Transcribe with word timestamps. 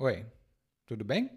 Oi, 0.00 0.24
tudo 0.86 1.02
bem? 1.04 1.28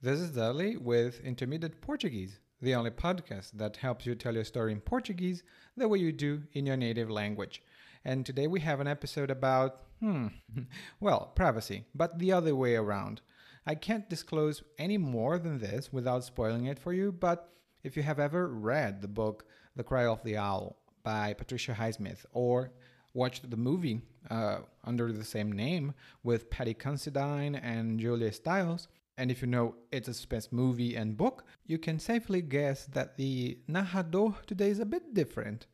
This 0.00 0.20
is 0.20 0.30
Dudley 0.30 0.76
with 0.76 1.18
Intermediate 1.24 1.80
Portuguese, 1.80 2.38
the 2.62 2.72
only 2.72 2.92
podcast 2.92 3.50
that 3.54 3.78
helps 3.78 4.06
you 4.06 4.14
tell 4.14 4.32
your 4.32 4.44
story 4.44 4.70
in 4.70 4.80
Portuguese 4.80 5.42
the 5.76 5.88
way 5.88 5.98
you 5.98 6.12
do 6.12 6.44
in 6.52 6.66
your 6.66 6.76
native 6.76 7.10
language. 7.10 7.64
And 8.04 8.24
today 8.24 8.46
we 8.46 8.60
have 8.60 8.78
an 8.78 8.86
episode 8.86 9.28
about, 9.28 9.86
hmm, 9.98 10.28
well, 11.00 11.32
privacy, 11.34 11.84
but 11.96 12.20
the 12.20 12.30
other 12.30 12.54
way 12.54 12.76
around. 12.76 13.22
I 13.66 13.74
can't 13.74 14.08
disclose 14.08 14.62
any 14.78 14.96
more 14.96 15.40
than 15.40 15.58
this 15.58 15.92
without 15.92 16.22
spoiling 16.22 16.66
it 16.66 16.78
for 16.78 16.92
you, 16.92 17.10
but 17.10 17.48
if 17.82 17.96
you 17.96 18.04
have 18.04 18.20
ever 18.20 18.46
read 18.46 19.02
the 19.02 19.08
book 19.08 19.46
The 19.74 19.82
Cry 19.82 20.06
of 20.06 20.22
the 20.22 20.36
Owl 20.36 20.76
by 21.02 21.32
Patricia 21.34 21.72
Highsmith 21.72 22.24
or 22.32 22.70
watched 23.14 23.48
the 23.48 23.56
movie 23.56 24.02
uh, 24.28 24.58
under 24.84 25.12
the 25.12 25.24
same 25.24 25.52
name 25.52 25.94
with 26.22 26.50
Patty 26.50 26.74
Considine 26.74 27.54
and 27.54 27.98
Julia 27.98 28.32
Stiles, 28.32 28.88
and 29.16 29.30
if 29.30 29.40
you 29.40 29.46
know 29.46 29.76
it's 29.92 30.08
a 30.08 30.14
suspense 30.14 30.50
movie 30.50 30.96
and 30.96 31.16
book, 31.16 31.44
you 31.66 31.78
can 31.78 31.98
safely 31.98 32.42
guess 32.42 32.86
that 32.86 33.16
the 33.16 33.58
narrador 33.70 34.44
today 34.44 34.70
is 34.70 34.80
a 34.80 34.84
bit 34.84 35.14
different. 35.14 35.66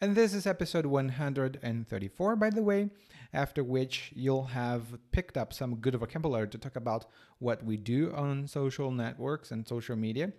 And 0.00 0.14
this 0.14 0.32
is 0.32 0.46
episode 0.46 0.86
134, 0.86 2.36
by 2.36 2.50
the 2.50 2.62
way, 2.62 2.88
after 3.32 3.64
which 3.64 4.12
you'll 4.14 4.44
have 4.44 4.86
picked 5.10 5.36
up 5.36 5.52
some 5.52 5.74
good 5.76 5.96
vocabulary 5.96 6.48
to 6.48 6.58
talk 6.58 6.76
about 6.76 7.06
what 7.40 7.64
we 7.64 7.76
do 7.76 8.12
on 8.14 8.46
social 8.46 8.92
networks 8.92 9.50
and 9.50 9.66
social 9.66 9.96
media, 9.96 10.32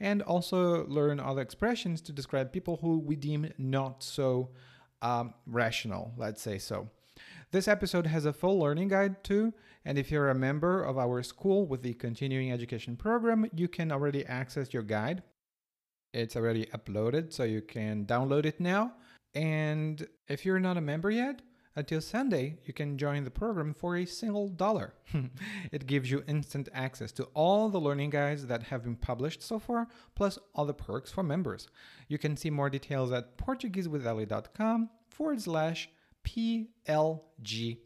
and 0.00 0.20
also 0.22 0.86
learn 0.86 1.18
other 1.18 1.40
expressions 1.40 2.02
to 2.02 2.12
describe 2.12 2.52
people 2.52 2.76
who 2.82 2.98
we 2.98 3.16
deem 3.16 3.50
not 3.56 4.02
so 4.02 4.50
um, 5.06 5.34
rational, 5.46 6.12
let's 6.16 6.42
say 6.42 6.58
so. 6.58 6.88
This 7.52 7.68
episode 7.68 8.06
has 8.06 8.26
a 8.26 8.32
full 8.32 8.58
learning 8.58 8.88
guide 8.88 9.22
too, 9.22 9.54
and 9.84 9.98
if 9.98 10.10
you're 10.10 10.30
a 10.30 10.34
member 10.34 10.82
of 10.82 10.98
our 10.98 11.22
school 11.22 11.64
with 11.64 11.82
the 11.82 11.94
continuing 11.94 12.50
education 12.50 12.96
program, 12.96 13.48
you 13.54 13.68
can 13.68 13.92
already 13.92 14.26
access 14.26 14.74
your 14.74 14.82
guide. 14.82 15.22
It's 16.12 16.34
already 16.34 16.66
uploaded, 16.66 17.32
so 17.32 17.44
you 17.44 17.62
can 17.62 18.04
download 18.04 18.46
it 18.46 18.58
now. 18.58 18.94
And 19.34 20.06
if 20.28 20.44
you're 20.44 20.58
not 20.58 20.76
a 20.76 20.80
member 20.80 21.10
yet, 21.10 21.40
until 21.76 22.00
Sunday, 22.00 22.56
you 22.64 22.72
can 22.72 22.96
join 22.96 23.24
the 23.24 23.30
program 23.30 23.74
for 23.74 23.96
a 23.96 24.06
single 24.06 24.48
dollar. 24.48 24.94
it 25.72 25.86
gives 25.86 26.10
you 26.10 26.24
instant 26.26 26.70
access 26.72 27.12
to 27.12 27.24
all 27.34 27.68
the 27.68 27.78
learning 27.78 28.10
guides 28.10 28.46
that 28.46 28.64
have 28.64 28.82
been 28.82 28.96
published 28.96 29.42
so 29.42 29.58
far, 29.58 29.86
plus 30.14 30.38
the 30.56 30.72
perks 30.72 31.12
for 31.12 31.22
members. 31.22 31.68
You 32.08 32.16
can 32.16 32.34
see 32.36 32.48
more 32.48 32.70
details 32.70 33.12
at 33.12 33.36
PortugueseWithEli.com 33.36 34.88
forward 35.10 35.42
slash 35.42 35.90
PLG. 36.24 37.78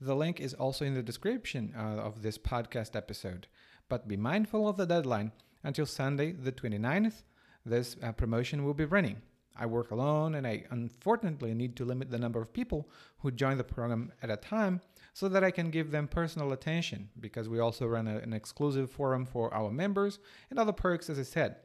The 0.00 0.16
link 0.16 0.40
is 0.40 0.54
also 0.54 0.86
in 0.86 0.94
the 0.94 1.02
description 1.02 1.74
uh, 1.76 2.00
of 2.00 2.22
this 2.22 2.38
podcast 2.38 2.96
episode. 2.96 3.48
But 3.90 4.08
be 4.08 4.16
mindful 4.16 4.66
of 4.66 4.78
the 4.78 4.86
deadline. 4.86 5.32
Until 5.62 5.84
Sunday, 5.84 6.32
the 6.32 6.52
29th, 6.52 7.22
this 7.66 7.96
uh, 8.02 8.12
promotion 8.12 8.64
will 8.64 8.72
be 8.72 8.86
running. 8.86 9.20
I 9.60 9.66
work 9.66 9.90
alone 9.90 10.34
and 10.34 10.46
I 10.46 10.64
unfortunately 10.70 11.54
need 11.54 11.76
to 11.76 11.84
limit 11.84 12.10
the 12.10 12.18
number 12.18 12.40
of 12.40 12.52
people 12.52 12.88
who 13.18 13.30
join 13.30 13.58
the 13.58 13.64
program 13.64 14.10
at 14.22 14.30
a 14.30 14.36
time 14.36 14.80
so 15.12 15.28
that 15.28 15.44
I 15.44 15.50
can 15.50 15.70
give 15.70 15.90
them 15.90 16.08
personal 16.08 16.52
attention 16.52 17.10
because 17.20 17.48
we 17.48 17.60
also 17.60 17.86
run 17.86 18.08
a, 18.08 18.16
an 18.16 18.32
exclusive 18.32 18.90
forum 18.90 19.26
for 19.26 19.52
our 19.52 19.70
members 19.70 20.18
and 20.48 20.58
other 20.58 20.72
perks, 20.72 21.10
as 21.10 21.18
I 21.18 21.24
said. 21.24 21.56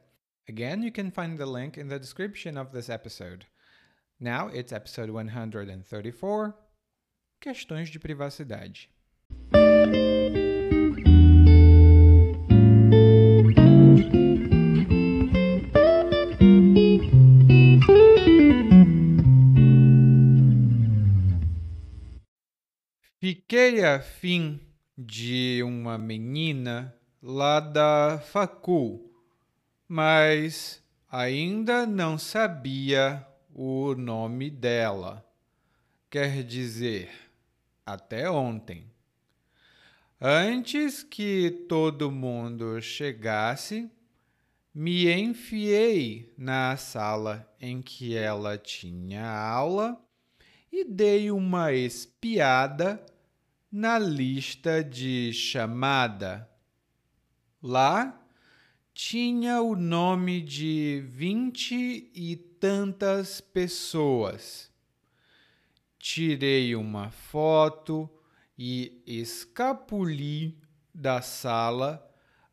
Again, 0.46 0.82
you 0.82 0.92
can 0.92 1.10
find 1.10 1.38
the 1.38 1.46
link 1.46 1.78
in 1.78 1.88
the 1.88 1.98
description 1.98 2.58
of 2.58 2.72
this 2.72 2.90
episode. 2.90 3.46
Now 4.20 4.48
it's 4.48 4.72
episode 4.72 5.10
134 5.10 6.54
Questões 7.42 7.90
de 7.90 7.98
Privacidade. 7.98 8.88
Fiquei 23.48 23.84
afim 23.84 24.58
de 24.98 25.62
uma 25.62 25.96
menina 25.96 26.92
lá 27.22 27.60
da 27.60 28.18
facul, 28.18 29.08
mas 29.86 30.82
ainda 31.08 31.86
não 31.86 32.18
sabia 32.18 33.24
o 33.54 33.94
nome 33.94 34.50
dela. 34.50 35.24
Quer 36.10 36.42
dizer, 36.42 37.08
até 37.86 38.28
ontem. 38.28 38.90
Antes 40.20 41.04
que 41.04 41.66
todo 41.68 42.10
mundo 42.10 42.82
chegasse, 42.82 43.88
me 44.74 45.08
enfiei 45.08 46.34
na 46.36 46.76
sala 46.76 47.48
em 47.60 47.80
que 47.80 48.16
ela 48.16 48.58
tinha 48.58 49.24
aula 49.24 50.04
e 50.72 50.82
dei 50.84 51.30
uma 51.30 51.72
espiada 51.72 53.00
na 53.70 53.98
lista 53.98 54.82
de 54.82 55.32
chamada. 55.32 56.48
Lá 57.62 58.22
tinha 58.94 59.60
o 59.60 59.76
nome 59.76 60.40
de 60.40 61.04
vinte 61.08 62.10
e 62.14 62.36
tantas 62.36 63.40
pessoas. 63.40 64.70
Tirei 65.98 66.74
uma 66.74 67.10
foto 67.10 68.08
e 68.58 69.02
escapuli 69.06 70.58
da 70.94 71.20
sala 71.20 72.02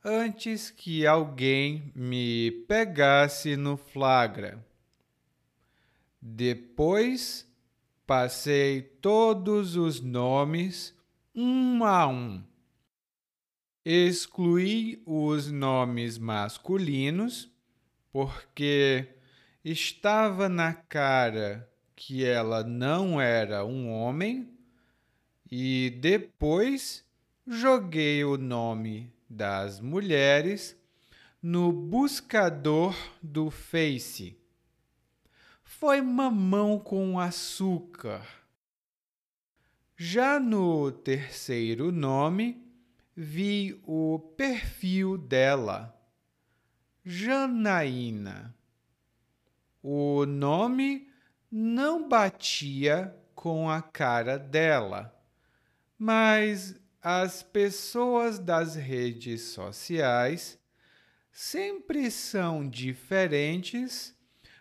antes 0.03 0.69
que 0.69 1.07
alguém 1.07 1.91
me 1.95 2.51
pegasse 2.67 3.55
no 3.55 3.77
flagra. 3.77 4.65
Depois 6.21 7.49
passei 8.05 8.81
todos 8.81 9.77
os 9.77 10.01
nomes 10.01 10.93
um 11.35 11.83
a 11.83 12.07
um. 12.07 12.43
Excluí 13.83 15.01
os 15.05 15.51
nomes 15.51 16.17
masculinos 16.17 17.51
porque 18.11 19.07
estava 19.65 20.47
na 20.47 20.73
cara 20.73 21.69
que 21.95 22.23
ela 22.23 22.63
não 22.63 23.19
era 23.19 23.65
um 23.65 23.91
homem 23.91 24.49
e 25.51 25.89
depois 25.99 27.03
joguei 27.47 28.23
o 28.23 28.37
nome 28.37 29.11
das 29.29 29.79
mulheres 29.79 30.77
no 31.41 31.73
buscador 31.73 32.95
do 33.21 33.49
Face. 33.49 34.37
Foi 35.63 36.01
mamão 36.01 36.79
com 36.79 37.19
açúcar. 37.19 38.42
Já 40.05 40.37
no 40.37 40.91
terceiro 40.91 41.89
nome, 41.89 42.61
vi 43.15 43.81
o 43.87 44.19
perfil 44.35 45.17
dela, 45.17 45.97
Janaína. 47.05 48.53
O 49.81 50.25
nome 50.25 51.07
não 51.49 52.05
batia 52.09 53.15
com 53.33 53.69
a 53.69 53.81
cara 53.81 54.37
dela, 54.37 55.17
mas 55.97 56.77
as 57.01 57.41
pessoas 57.41 58.39
das 58.39 58.75
redes 58.75 59.41
sociais 59.43 60.59
sempre 61.31 62.11
são 62.11 62.67
diferentes 62.67 64.13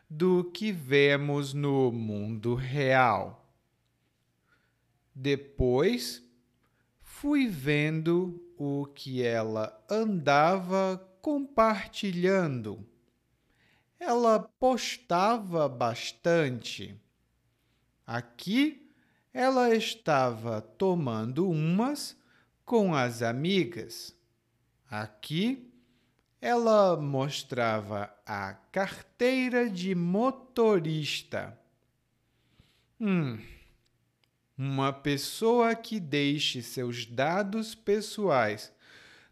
do 0.09 0.45
que 0.53 0.71
vemos 0.71 1.53
no 1.53 1.91
mundo 1.91 2.55
real. 2.55 3.42
Depois 5.15 6.23
fui 7.01 7.47
vendo 7.47 8.43
o 8.57 8.87
que 8.87 9.23
ela 9.23 9.85
andava 9.89 10.99
compartilhando 11.21 12.87
ela 14.03 14.41
postava 14.41 15.69
bastante. 15.69 17.01
Aqui 18.05 18.91
ela 19.33 19.75
estava 19.75 20.61
tomando 20.61 21.49
umas 21.49 22.19
com 22.65 22.95
as 22.95 23.23
amigas. 23.23 24.17
Aqui 24.91 25.73
ela 26.41 26.97
mostrava 26.97 28.13
a 28.27 28.55
carteira 28.73 29.71
de 29.71 29.95
motorista. 29.95 31.57
Hum, 33.01 33.39
uma 34.65 34.93
pessoa 34.93 35.75
que 35.75 35.99
deixe 35.99 36.63
seus 36.63 37.05
dados 37.05 37.75
pessoais 37.75 38.73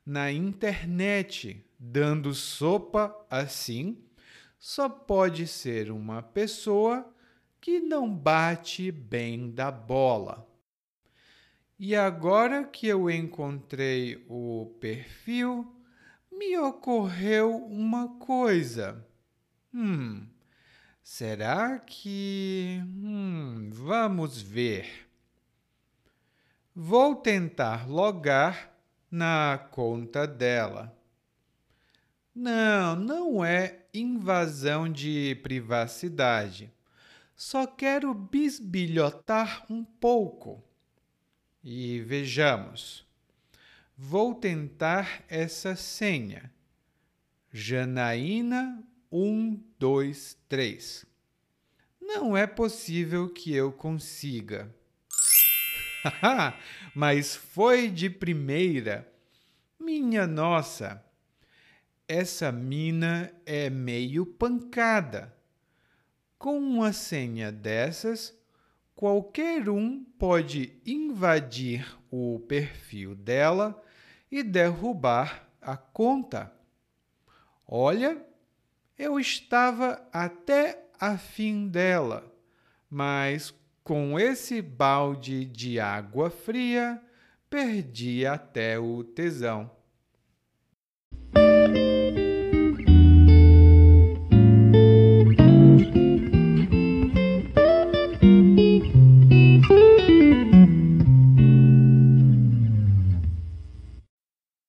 na 0.04 0.32
internet 0.32 1.64
dando 1.78 2.34
sopa 2.34 3.14
assim 3.30 3.96
só 4.58 4.88
pode 4.88 5.46
ser 5.46 5.92
uma 5.92 6.20
pessoa 6.20 7.08
que 7.60 7.78
não 7.78 8.12
bate 8.12 8.90
bem 8.90 9.52
da 9.52 9.70
bola. 9.70 10.44
E 11.78 11.94
agora 11.94 12.64
que 12.64 12.88
eu 12.88 13.08
encontrei 13.08 14.26
o 14.28 14.76
perfil, 14.80 15.64
me 16.32 16.58
ocorreu 16.58 17.54
uma 17.54 18.18
coisa. 18.18 19.06
Hum, 19.72 20.26
será 21.02 21.78
que. 21.78 22.82
Hum, 22.84 23.70
vamos 23.72 24.42
ver. 24.42 25.09
Vou 26.74 27.16
tentar 27.16 27.88
logar 27.88 28.72
na 29.10 29.58
conta 29.72 30.26
dela. 30.26 30.96
Não, 32.34 32.94
não 32.94 33.44
é 33.44 33.86
invasão 33.92 34.90
de 34.90 35.34
privacidade. 35.42 36.72
Só 37.34 37.66
quero 37.66 38.14
bisbilhotar 38.14 39.66
um 39.68 39.82
pouco. 39.82 40.62
E 41.62 42.00
vejamos. 42.00 43.04
Vou 43.96 44.34
tentar 44.34 45.24
essa 45.28 45.74
senha. 45.74 46.52
Janaína 47.52 48.82
123. 49.10 51.04
Não 52.00 52.36
é 52.36 52.46
possível 52.46 53.28
que 53.28 53.52
eu 53.52 53.72
consiga. 53.72 54.72
Mas 56.94 57.34
foi 57.34 57.88
de 57.88 58.08
primeira. 58.08 59.10
Minha 59.78 60.26
nossa! 60.26 61.04
Essa 62.08 62.50
mina 62.50 63.32
é 63.46 63.70
meio 63.70 64.26
pancada. 64.26 65.34
Com 66.38 66.58
uma 66.58 66.92
senha 66.92 67.52
dessas, 67.52 68.36
qualquer 68.96 69.68
um 69.68 70.04
pode 70.18 70.80
invadir 70.84 71.96
o 72.10 72.40
perfil 72.40 73.14
dela 73.14 73.80
e 74.30 74.42
derrubar 74.42 75.48
a 75.60 75.76
conta. 75.76 76.52
Olha, 77.66 78.20
eu 78.98 79.20
estava 79.20 80.06
até 80.12 80.90
afim 80.98 81.68
dela, 81.68 82.30
mas 82.90 83.54
com 83.82 84.18
esse 84.18 84.62
balde 84.62 85.44
de 85.44 85.80
água 85.80 86.30
fria, 86.30 87.00
perdi 87.48 88.26
até 88.26 88.78
o 88.78 89.02
tesão. 89.02 89.70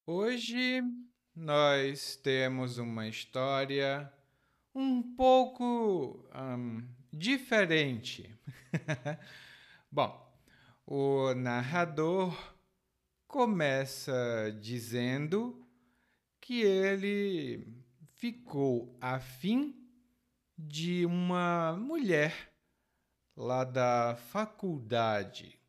Hoje 0.07 0.81
nós 1.36 2.16
temos 2.16 2.78
uma 2.78 3.07
história 3.07 4.12
um 4.74 5.04
pouco 5.04 6.25
um, 6.34 6.84
diferente. 7.12 8.34
Bom, 9.92 10.31
o 10.86 11.34
narrador 11.34 12.56
começa 13.28 14.56
dizendo 14.62 15.68
que 16.40 16.62
ele 16.62 17.66
ficou 18.18 18.98
afim 19.00 19.75
de 20.58 21.06
uma 21.06 21.75
mulher 21.78 22.54
lá 23.36 23.64
da 23.64 24.16
faculdade. 24.16 25.60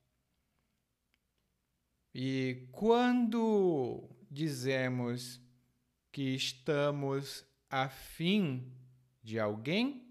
E 2.14 2.68
quando 2.72 4.10
dizemos 4.30 5.40
que 6.10 6.34
estamos 6.34 7.46
afim 7.70 8.70
de 9.22 9.38
alguém, 9.38 10.01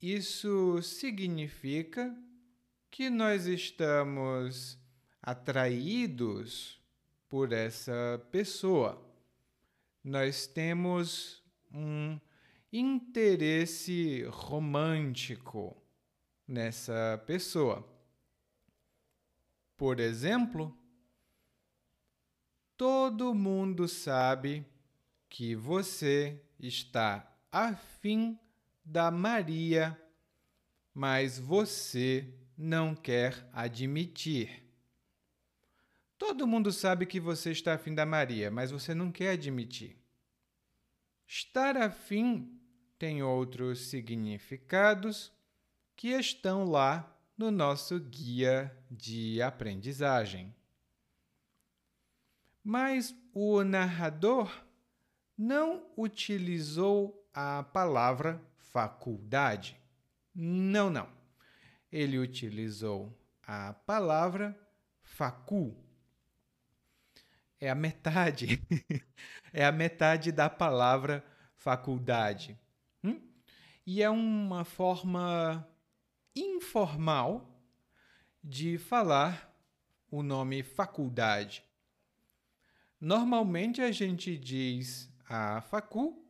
isso 0.00 0.80
significa 0.82 2.16
que 2.90 3.10
nós 3.10 3.46
estamos 3.46 4.78
atraídos 5.22 6.80
por 7.28 7.52
essa 7.52 8.20
pessoa. 8.30 9.00
Nós 10.02 10.46
temos 10.46 11.42
um 11.72 12.18
interesse 12.72 14.24
romântico 14.30 15.76
nessa 16.48 17.22
pessoa. 17.26 17.86
Por 19.76 20.00
exemplo, 20.00 20.76
todo 22.76 23.34
mundo 23.34 23.86
sabe 23.86 24.66
que 25.28 25.54
você 25.54 26.42
está 26.58 27.30
afim 27.52 28.38
da 28.90 29.08
Maria, 29.08 29.96
mas 30.92 31.38
você 31.38 32.28
não 32.58 32.92
quer 32.92 33.48
admitir. 33.52 34.64
Todo 36.18 36.46
mundo 36.46 36.72
sabe 36.72 37.06
que 37.06 37.20
você 37.20 37.52
está 37.52 37.74
afim 37.74 37.94
da 37.94 38.04
Maria, 38.04 38.50
mas 38.50 38.72
você 38.72 38.92
não 38.92 39.12
quer 39.12 39.30
admitir. 39.30 39.96
Estar 41.24 41.76
afim 41.76 42.60
tem 42.98 43.22
outros 43.22 43.86
significados 43.86 45.32
que 45.94 46.08
estão 46.08 46.64
lá 46.64 47.16
no 47.38 47.52
nosso 47.52 47.98
guia 48.00 48.76
de 48.90 49.40
aprendizagem. 49.40 50.52
Mas 52.62 53.14
o 53.32 53.62
narrador 53.62 54.52
não 55.38 55.86
utilizou 55.96 57.24
a 57.32 57.62
palavra 57.62 58.49
faculdade. 58.72 59.78
Não, 60.34 60.90
não. 60.90 61.08
Ele 61.90 62.18
utilizou 62.18 63.16
a 63.46 63.72
palavra 63.72 64.58
facu. 65.02 65.76
É 67.60 67.68
a 67.68 67.74
metade. 67.74 68.62
é 69.52 69.64
a 69.64 69.72
metade 69.72 70.32
da 70.32 70.48
palavra 70.48 71.24
faculdade. 71.56 72.58
Hum? 73.04 73.20
E 73.86 74.02
é 74.02 74.08
uma 74.08 74.64
forma 74.64 75.66
informal 76.34 77.62
de 78.42 78.78
falar 78.78 79.52
o 80.10 80.22
nome 80.22 80.62
faculdade. 80.62 81.64
Normalmente 83.00 83.80
a 83.80 83.92
gente 83.92 84.36
diz 84.36 85.10
a 85.28 85.60
facu, 85.62 86.29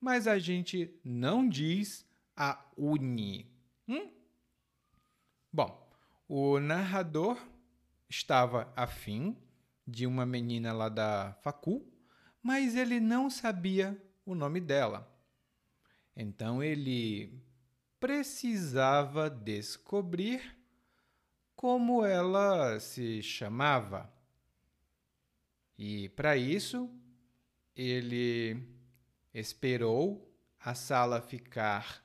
mas 0.00 0.26
a 0.26 0.38
gente 0.38 0.98
não 1.04 1.48
diz 1.48 2.06
a 2.36 2.64
uni. 2.76 3.50
Hum? 3.86 4.10
Bom, 5.52 5.90
o 6.28 6.58
narrador 6.58 7.38
estava 8.08 8.72
afim 8.74 9.36
de 9.86 10.06
uma 10.06 10.24
menina 10.24 10.72
lá 10.72 10.88
da 10.88 11.36
facu, 11.42 11.84
mas 12.42 12.74
ele 12.76 12.98
não 13.00 13.28
sabia 13.28 14.00
o 14.24 14.34
nome 14.34 14.60
dela. 14.60 15.06
Então 16.16 16.62
ele 16.62 17.42
precisava 17.98 19.28
descobrir 19.28 20.56
como 21.54 22.04
ela 22.04 22.80
se 22.80 23.22
chamava. 23.22 24.10
E 25.76 26.08
para 26.10 26.36
isso, 26.36 26.90
ele 27.76 28.79
esperou 29.32 30.30
a 30.58 30.74
sala 30.74 31.20
ficar 31.20 32.04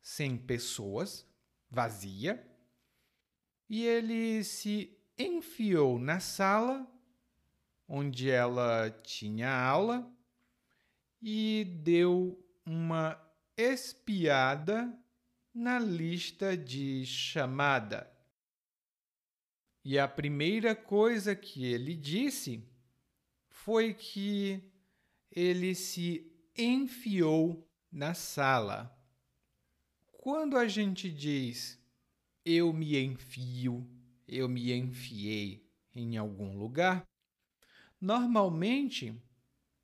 sem 0.00 0.36
pessoas, 0.36 1.26
vazia, 1.70 2.46
e 3.68 3.84
ele 3.84 4.42
se 4.44 4.98
enfiou 5.18 5.98
na 5.98 6.20
sala 6.20 6.86
onde 7.86 8.30
ela 8.30 8.90
tinha 9.02 9.50
aula 9.50 10.10
e 11.20 11.64
deu 11.82 12.42
uma 12.64 13.20
espiada 13.56 14.98
na 15.54 15.78
lista 15.78 16.56
de 16.56 17.04
chamada. 17.04 18.10
E 19.84 19.98
a 19.98 20.08
primeira 20.08 20.74
coisa 20.74 21.34
que 21.34 21.64
ele 21.66 21.94
disse 21.94 22.66
foi 23.48 23.92
que 23.92 24.62
ele 25.30 25.74
se 25.74 26.31
enfiou 26.56 27.68
na 27.90 28.14
sala. 28.14 28.96
Quando 30.10 30.56
a 30.56 30.68
gente 30.68 31.10
diz 31.10 31.80
eu 32.44 32.72
me 32.72 32.98
enfio, 32.98 33.88
eu 34.26 34.48
me 34.48 34.72
enfiei 34.72 35.68
em 35.94 36.16
algum 36.16 36.56
lugar, 36.56 37.04
normalmente 38.00 39.14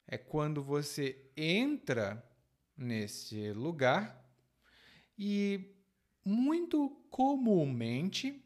é 0.06 0.16
quando 0.18 0.62
você 0.62 1.30
entra 1.36 2.24
nesse 2.76 3.52
lugar 3.52 4.24
e 5.16 5.74
muito 6.24 6.90
comumente 7.10 8.42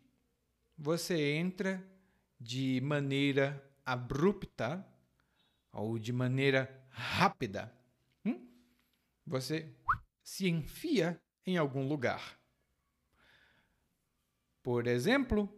você 0.77 1.35
entra 1.35 1.83
de 2.39 2.81
maneira 2.81 3.63
abrupta 3.85 4.87
ou 5.73 5.99
de 5.99 6.13
maneira 6.13 6.85
rápida? 6.91 7.73
Você 9.27 9.75
se 10.23 10.49
enfia 10.49 11.21
em 11.45 11.57
algum 11.57 11.87
lugar. 11.87 12.39
Por 14.63 14.87
exemplo, 14.87 15.49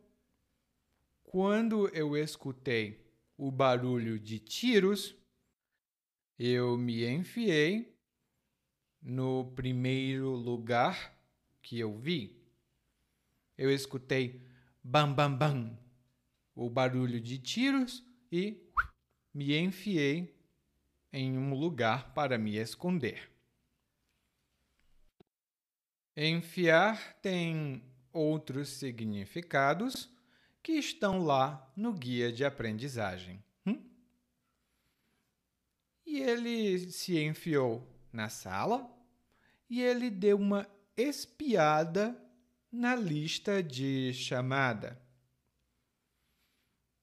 quando 1.22 1.88
eu 1.88 2.16
escutei 2.16 3.04
o 3.36 3.50
barulho 3.50 4.18
de 4.18 4.38
tiros, 4.38 5.14
eu 6.38 6.76
me 6.76 7.04
enfiei 7.06 7.98
no 9.02 9.52
primeiro 9.54 10.30
lugar 10.30 11.18
que 11.60 11.78
eu 11.78 11.98
vi. 11.98 12.42
Eu 13.58 13.70
escutei 13.70 14.46
bam 14.82 15.12
bam 15.12 15.36
bam, 15.36 15.78
o 16.54 16.70
barulho 16.70 17.20
de 17.20 17.38
tiros 17.38 18.02
e 18.32 18.70
me 19.32 19.56
enfiei 19.58 20.34
em 21.12 21.36
um 21.36 21.54
lugar 21.54 22.14
para 22.14 22.38
me 22.38 22.56
esconder. 22.56 23.33
Enfiar 26.16 27.14
tem 27.20 27.82
outros 28.12 28.68
significados 28.68 30.08
que 30.62 30.72
estão 30.72 31.18
lá 31.24 31.70
no 31.76 31.92
guia 31.92 32.32
de 32.32 32.44
aprendizagem. 32.44 33.42
Hum? 33.66 33.82
E 36.06 36.20
ele 36.20 36.90
se 36.90 37.18
enfiou 37.18 37.86
na 38.12 38.28
sala 38.28 38.88
e 39.68 39.82
ele 39.82 40.08
deu 40.08 40.38
uma 40.38 40.68
espiada 40.96 42.16
na 42.70 42.94
lista 42.94 43.62
de 43.62 44.12
chamada. 44.14 45.00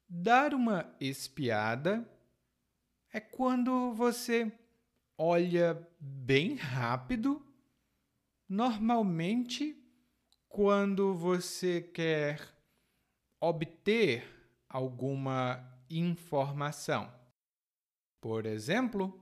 Dar 0.08 0.54
uma 0.54 0.94
espiada 1.00 2.10
é 3.12 3.20
quando 3.20 3.94
você 3.94 4.52
olha 5.18 5.88
bem 6.00 6.56
rápido, 6.56 7.46
normalmente 8.52 9.82
quando 10.50 11.16
você 11.16 11.82
quer 11.82 12.54
obter 13.40 14.28
alguma 14.68 15.66
informação. 15.90 17.10
Por 18.20 18.46
exemplo, 18.46 19.18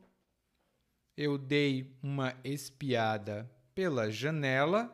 eu 1.15 1.37
dei 1.37 1.95
uma 2.01 2.35
espiada 2.43 3.47
pela 3.75 4.09
janela 4.09 4.91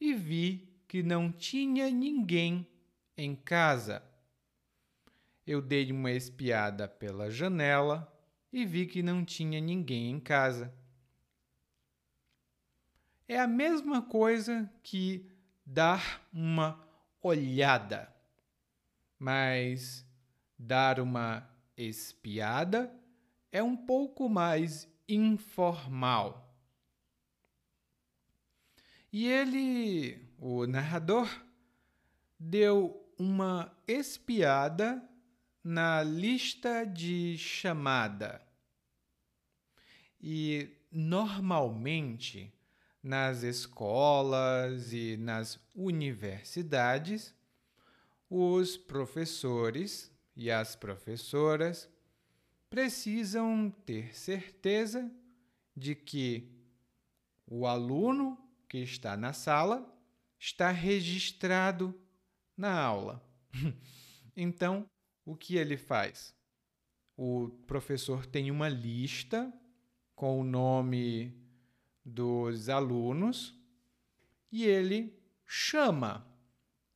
e 0.00 0.12
vi 0.12 0.68
que 0.88 1.00
não 1.00 1.30
tinha 1.30 1.88
ninguém 1.88 2.66
em 3.16 3.36
casa. 3.36 4.02
Eu 5.46 5.62
dei 5.62 5.92
uma 5.92 6.10
espiada 6.10 6.88
pela 6.88 7.30
janela 7.30 8.12
e 8.52 8.66
vi 8.66 8.86
que 8.86 9.04
não 9.04 9.24
tinha 9.24 9.60
ninguém 9.60 10.10
em 10.10 10.18
casa. 10.18 10.74
É 13.28 13.38
a 13.38 13.46
mesma 13.46 14.02
coisa 14.02 14.70
que 14.82 15.30
dar 15.64 16.20
uma 16.32 16.78
olhada, 17.22 18.12
mas 19.18 20.04
dar 20.58 21.00
uma 21.00 21.48
espiada 21.76 22.92
é 23.50 23.62
um 23.62 23.76
pouco 23.76 24.28
mais 24.28 24.88
informal. 25.08 26.52
E 29.12 29.26
ele, 29.26 30.26
o 30.38 30.66
narrador, 30.66 31.28
deu 32.38 33.02
uma 33.18 33.70
espiada 33.86 35.06
na 35.62 36.02
lista 36.02 36.84
de 36.84 37.36
chamada. 37.36 38.40
E 40.20 40.70
normalmente 40.90 42.52
nas 43.02 43.42
escolas 43.42 44.92
e 44.92 45.16
nas 45.16 45.58
universidades, 45.74 47.34
os 48.30 48.76
professores 48.76 50.10
e 50.36 50.50
as 50.50 50.76
professoras 50.76 51.90
precisam 52.70 53.70
ter 53.84 54.16
certeza 54.16 55.10
de 55.76 55.94
que 55.94 56.50
o 57.46 57.66
aluno 57.66 58.38
que 58.68 58.78
está 58.78 59.16
na 59.16 59.32
sala 59.32 59.86
está 60.38 60.70
registrado 60.70 61.94
na 62.56 62.72
aula. 62.72 63.22
então, 64.36 64.88
o 65.24 65.36
que 65.36 65.56
ele 65.56 65.76
faz? 65.76 66.34
O 67.16 67.50
professor 67.66 68.24
tem 68.24 68.50
uma 68.50 68.68
lista 68.68 69.52
com 70.14 70.40
o 70.40 70.44
nome 70.44 71.41
dos 72.04 72.68
alunos 72.68 73.58
e 74.50 74.64
ele 74.64 75.18
chama 75.46 76.26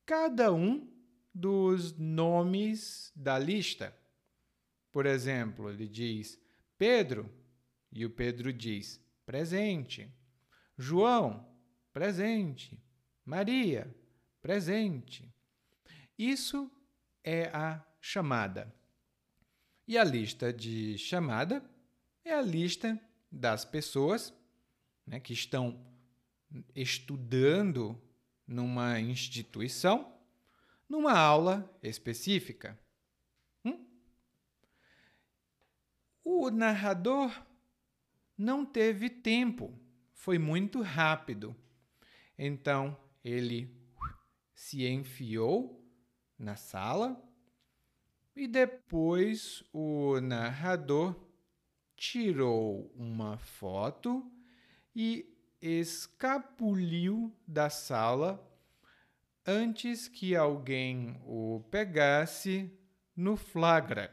cada 0.05 0.53
um 0.53 0.87
dos 1.33 1.97
nomes 1.97 3.11
da 3.15 3.37
lista. 3.37 3.95
Por 4.91 5.05
exemplo, 5.05 5.69
ele 5.69 5.87
diz 5.87 6.39
Pedro 6.77 7.31
e 7.91 8.05
o 8.05 8.09
Pedro 8.09 8.51
diz 8.51 8.99
presente. 9.25 10.11
João, 10.77 11.47
presente. 11.91 12.81
Maria, 13.25 13.93
presente. 14.41 15.33
Isso 16.17 16.71
é 17.23 17.45
a 17.53 17.85
chamada. 17.99 18.73
E 19.87 19.97
a 19.97 20.03
lista 20.03 20.51
de 20.51 20.97
chamada 20.97 21.63
é 22.23 22.33
a 22.33 22.41
lista 22.41 22.99
das 23.31 23.65
pessoas 23.65 24.33
né, 25.07 25.19
que 25.21 25.33
estão 25.33 25.81
estudando 26.75 27.99
numa 28.45 28.99
instituição, 28.99 30.13
numa 30.87 31.17
aula 31.17 31.73
específica. 31.81 32.77
Hum? 33.63 33.87
O 36.23 36.49
narrador 36.49 37.31
não 38.37 38.65
teve 38.65 39.09
tempo, 39.09 39.73
foi 40.13 40.37
muito 40.37 40.81
rápido. 40.81 41.55
Então 42.37 42.97
ele 43.23 43.75
se 44.53 44.85
enfiou 44.85 45.83
na 46.37 46.55
sala 46.55 47.21
e 48.35 48.47
depois 48.47 49.63
o 49.73 50.19
narrador 50.21 51.15
tirou 51.95 52.93
uma 52.95 53.37
foto 53.39 54.31
e 54.99 55.31
escapuliu 55.61 57.31
da 57.47 57.69
sala 57.69 58.43
antes 59.45 60.07
que 60.07 60.35
alguém 60.35 61.21
o 61.23 61.63
pegasse 61.69 62.75
no 63.15 63.37
flagra. 63.37 64.11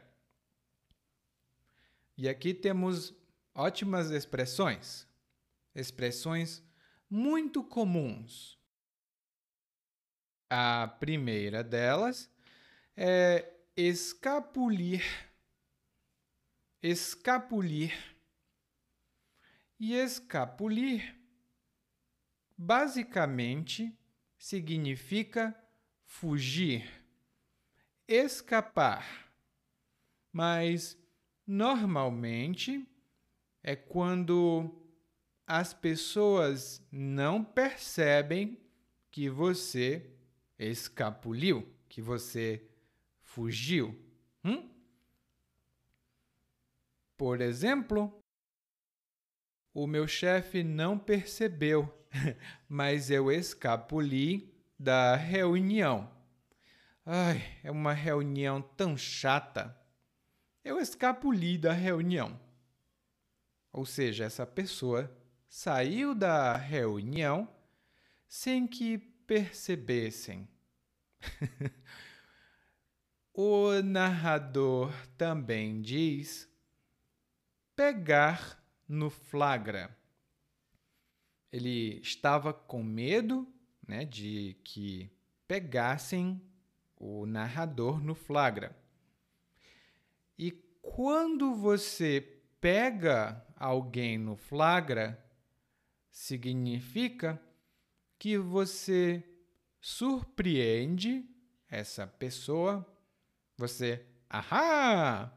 E 2.15 2.29
aqui 2.29 2.53
temos 2.53 3.15
ótimas 3.55 4.11
expressões, 4.11 5.07
expressões 5.73 6.63
muito 7.09 7.63
comuns. 7.63 8.59
A 10.47 10.95
primeira 10.99 11.63
delas 11.63 12.29
é 12.95 13.51
escapulir. 13.75 15.03
Escapulir 16.79 18.14
e 19.79 19.93
escapulir 19.93 21.15
basicamente 22.57 23.93
significa 24.37 25.55
fugir, 26.05 26.89
escapar. 28.07 29.31
Mas 30.31 30.97
normalmente 31.45 32.87
é 33.63 33.75
quando 33.75 34.71
as 35.47 35.73
pessoas 35.73 36.81
não 36.91 37.43
percebem 37.43 38.59
que 39.11 39.29
você 39.29 40.09
escapuliu, 40.57 41.67
que 41.87 42.01
você 42.01 42.67
fugiu. 43.21 43.97
Hum? 44.43 44.69
Por 47.17 47.41
exemplo, 47.41 48.21
o 49.75 49.85
meu 49.85 50.07
chefe 50.07 50.63
não 50.63 50.97
percebeu, 50.97 51.93
mas 52.69 53.11
eu 53.11 53.29
escapuli 53.29 54.57
da 54.79 55.17
reunião. 55.17 56.09
Ai, 57.05 57.43
é 57.61 57.69
uma 57.69 57.91
reunião 57.91 58.61
tão 58.61 58.95
chata. 58.95 59.77
Eu 60.63 60.79
escapuli 60.79 61.57
da 61.57 61.73
reunião. 61.73 62.39
Ou 63.69 63.85
seja, 63.85 64.23
essa 64.23 64.45
pessoa 64.45 65.13
saiu 65.45 66.15
da 66.15 66.55
reunião 66.55 67.53
sem 68.29 68.65
que 68.65 68.97
percebessem. 68.97 70.47
o 73.33 73.81
narrador 73.83 74.93
também 75.17 75.81
diz 75.81 76.49
pegar 77.75 78.64
no 78.87 79.09
flagra. 79.09 79.95
Ele 81.51 81.99
estava 82.01 82.53
com 82.53 82.83
medo 82.83 83.47
né, 83.87 84.05
de 84.05 84.57
que 84.63 85.11
pegassem 85.47 86.41
o 86.95 87.25
narrador 87.25 88.03
no 88.03 88.15
flagra. 88.15 88.75
E 90.37 90.51
quando 90.81 91.53
você 91.55 92.21
pega 92.59 93.45
alguém 93.55 94.17
no 94.17 94.35
flagra, 94.35 95.23
significa 96.09 97.41
que 98.17 98.37
você 98.37 99.23
surpreende 99.79 101.29
essa 101.69 102.07
pessoa, 102.07 102.85
você, 103.57 104.05
ahá! 104.29 105.31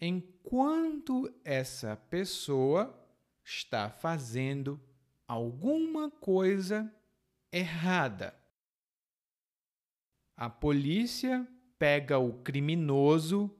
Enquanto 0.00 1.30
essa 1.44 1.96
pessoa 1.96 2.96
está 3.44 3.90
fazendo 3.90 4.80
alguma 5.26 6.10
coisa 6.10 6.92
errada. 7.52 8.34
A 10.36 10.48
polícia 10.48 11.46
pega 11.78 12.18
o 12.18 12.32
criminoso 12.42 13.54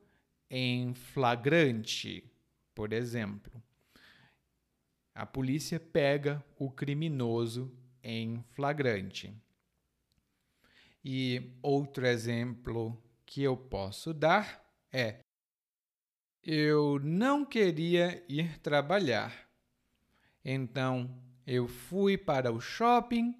em 0.48 0.94
flagrante, 0.94 2.24
por 2.74 2.92
exemplo. 2.92 3.62
A 5.14 5.26
polícia 5.26 5.78
pega 5.78 6.42
o 6.58 6.70
criminoso 6.70 7.70
em 8.02 8.42
flagrante. 8.50 9.34
E 11.04 11.56
outro 11.62 12.06
exemplo 12.06 13.02
que 13.26 13.42
eu 13.42 13.56
posso 13.56 14.14
dar 14.14 14.64
é: 14.92 15.20
eu 16.42 16.98
não 17.02 17.44
queria 17.44 18.24
ir 18.28 18.58
trabalhar. 18.60 19.48
Então 20.44 21.10
eu 21.46 21.68
fui 21.68 22.16
para 22.16 22.52
o 22.52 22.60
shopping 22.60 23.34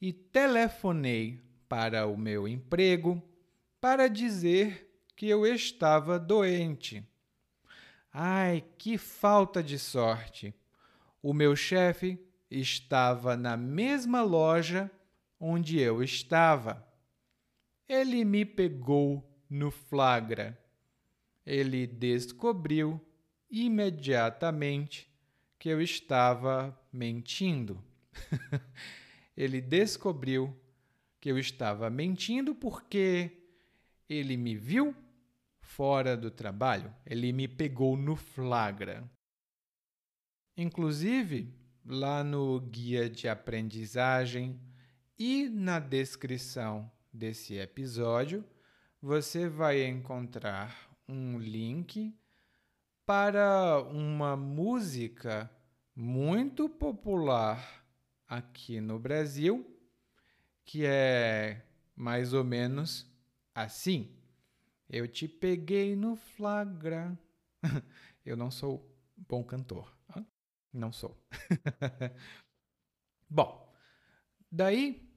e 0.00 0.12
telefonei 0.12 1.42
para 1.68 2.06
o 2.06 2.16
meu 2.16 2.48
emprego 2.48 3.22
para 3.80 4.08
dizer 4.08 4.90
que 5.14 5.28
eu 5.28 5.46
estava 5.46 6.18
doente. 6.18 7.06
Ai, 8.12 8.64
que 8.76 8.98
falta 8.98 9.62
de 9.62 9.78
sorte! 9.78 10.54
O 11.22 11.32
meu 11.32 11.54
chefe 11.54 12.18
estava 12.50 13.36
na 13.36 13.56
mesma 13.56 14.22
loja 14.22 14.90
onde 15.38 15.78
eu 15.78 16.02
estava. 16.02 16.86
Ele 17.88 18.24
me 18.24 18.44
pegou 18.44 19.24
no 19.48 19.70
flagra. 19.70 20.59
Ele 21.50 21.84
descobriu 21.84 23.04
imediatamente 23.50 25.12
que 25.58 25.68
eu 25.68 25.82
estava 25.82 26.80
mentindo. 26.92 27.82
ele 29.36 29.60
descobriu 29.60 30.56
que 31.20 31.28
eu 31.28 31.36
estava 31.36 31.90
mentindo 31.90 32.54
porque 32.54 33.32
ele 34.08 34.36
me 34.36 34.54
viu 34.54 34.94
fora 35.60 36.16
do 36.16 36.30
trabalho, 36.30 36.94
ele 37.04 37.32
me 37.32 37.48
pegou 37.48 37.96
no 37.96 38.14
flagra. 38.14 39.10
Inclusive, 40.56 41.52
lá 41.84 42.22
no 42.22 42.60
guia 42.60 43.10
de 43.10 43.28
aprendizagem 43.28 44.56
e 45.18 45.48
na 45.48 45.80
descrição 45.80 46.88
desse 47.12 47.56
episódio, 47.56 48.44
você 49.02 49.48
vai 49.48 49.82
encontrar 49.84 50.89
um 51.10 51.40
link 51.40 52.16
para 53.04 53.82
uma 53.82 54.36
música 54.36 55.50
muito 55.94 56.68
popular 56.68 57.84
aqui 58.28 58.80
no 58.80 58.96
Brasil, 58.96 59.76
que 60.64 60.86
é 60.86 61.66
mais 61.96 62.32
ou 62.32 62.44
menos 62.44 63.10
assim. 63.52 64.16
Eu 64.88 65.08
te 65.08 65.26
peguei 65.26 65.96
no 65.96 66.14
flagra. 66.14 67.18
Eu 68.24 68.36
não 68.36 68.50
sou 68.50 68.88
bom 69.16 69.42
cantor. 69.42 69.92
Não 70.72 70.92
sou. 70.92 71.20
Bom, 73.28 73.74
daí 74.50 75.12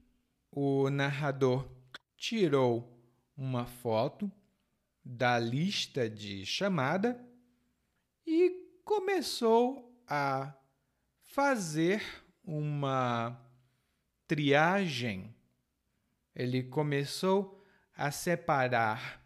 o 0.52 0.90
narrador 0.90 1.70
tirou 2.18 3.00
uma 3.38 3.66
foto 3.68 4.32
da 5.04 5.38
lista 5.38 6.10
de 6.10 6.46
chamada 6.46 7.24
e 8.26 8.80
começou 8.86 10.02
a 10.08 10.54
fazer 11.22 12.02
uma 12.44 13.40
triagem. 14.28 15.36
Ele 16.36 16.64
começou 16.64 17.64
a 17.96 18.12
separar 18.12 19.22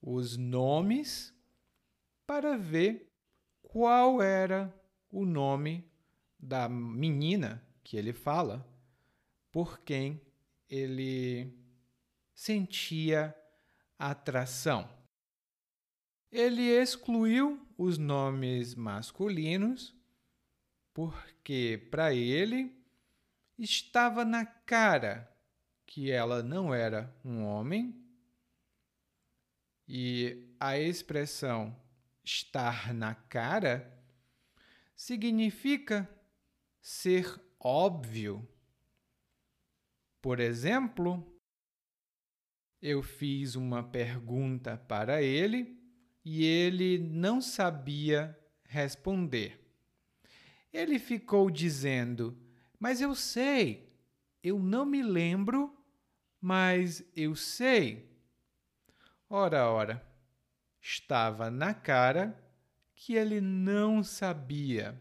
os 0.00 0.36
nomes 0.36 1.34
para 2.26 2.56
ver 2.56 3.10
qual 3.62 4.22
era 4.22 4.72
o 5.10 5.24
nome 5.24 5.90
da 6.38 6.68
menina 6.68 7.66
que 7.82 7.96
ele 7.96 8.12
fala, 8.12 8.66
por 9.50 9.80
quem 9.80 10.20
ele 10.68 11.52
sentia 12.34 13.34
atração. 13.98 14.88
Ele 16.30 16.62
excluiu 16.62 17.64
os 17.78 17.96
nomes 17.98 18.74
masculinos 18.74 19.94
porque, 20.92 21.88
para 21.90 22.12
ele, 22.14 22.76
estava 23.58 24.24
na 24.24 24.44
cara 24.46 25.30
que 25.86 26.10
ela 26.10 26.42
não 26.42 26.72
era 26.72 27.14
um 27.24 27.44
homem 27.44 28.00
e 29.86 30.54
a 30.58 30.78
expressão 30.78 31.76
estar 32.24 32.94
na 32.94 33.14
cara 33.14 33.92
significa 34.96 36.08
ser 36.80 37.40
óbvio. 37.58 38.48
Por 40.22 40.40
exemplo, 40.40 41.33
eu 42.84 43.02
fiz 43.02 43.54
uma 43.54 43.82
pergunta 43.82 44.76
para 44.76 45.22
ele 45.22 45.74
e 46.22 46.44
ele 46.44 46.98
não 46.98 47.40
sabia 47.40 48.38
responder. 48.62 49.58
Ele 50.70 50.98
ficou 50.98 51.50
dizendo: 51.50 52.38
Mas 52.78 53.00
eu 53.00 53.14
sei, 53.14 53.90
eu 54.42 54.58
não 54.58 54.84
me 54.84 55.02
lembro, 55.02 55.74
mas 56.38 57.02
eu 57.16 57.34
sei. 57.34 58.06
Ora, 59.30 59.66
ora, 59.70 60.06
estava 60.78 61.50
na 61.50 61.72
cara 61.72 62.38
que 62.94 63.14
ele 63.14 63.40
não 63.40 64.04
sabia. 64.04 65.00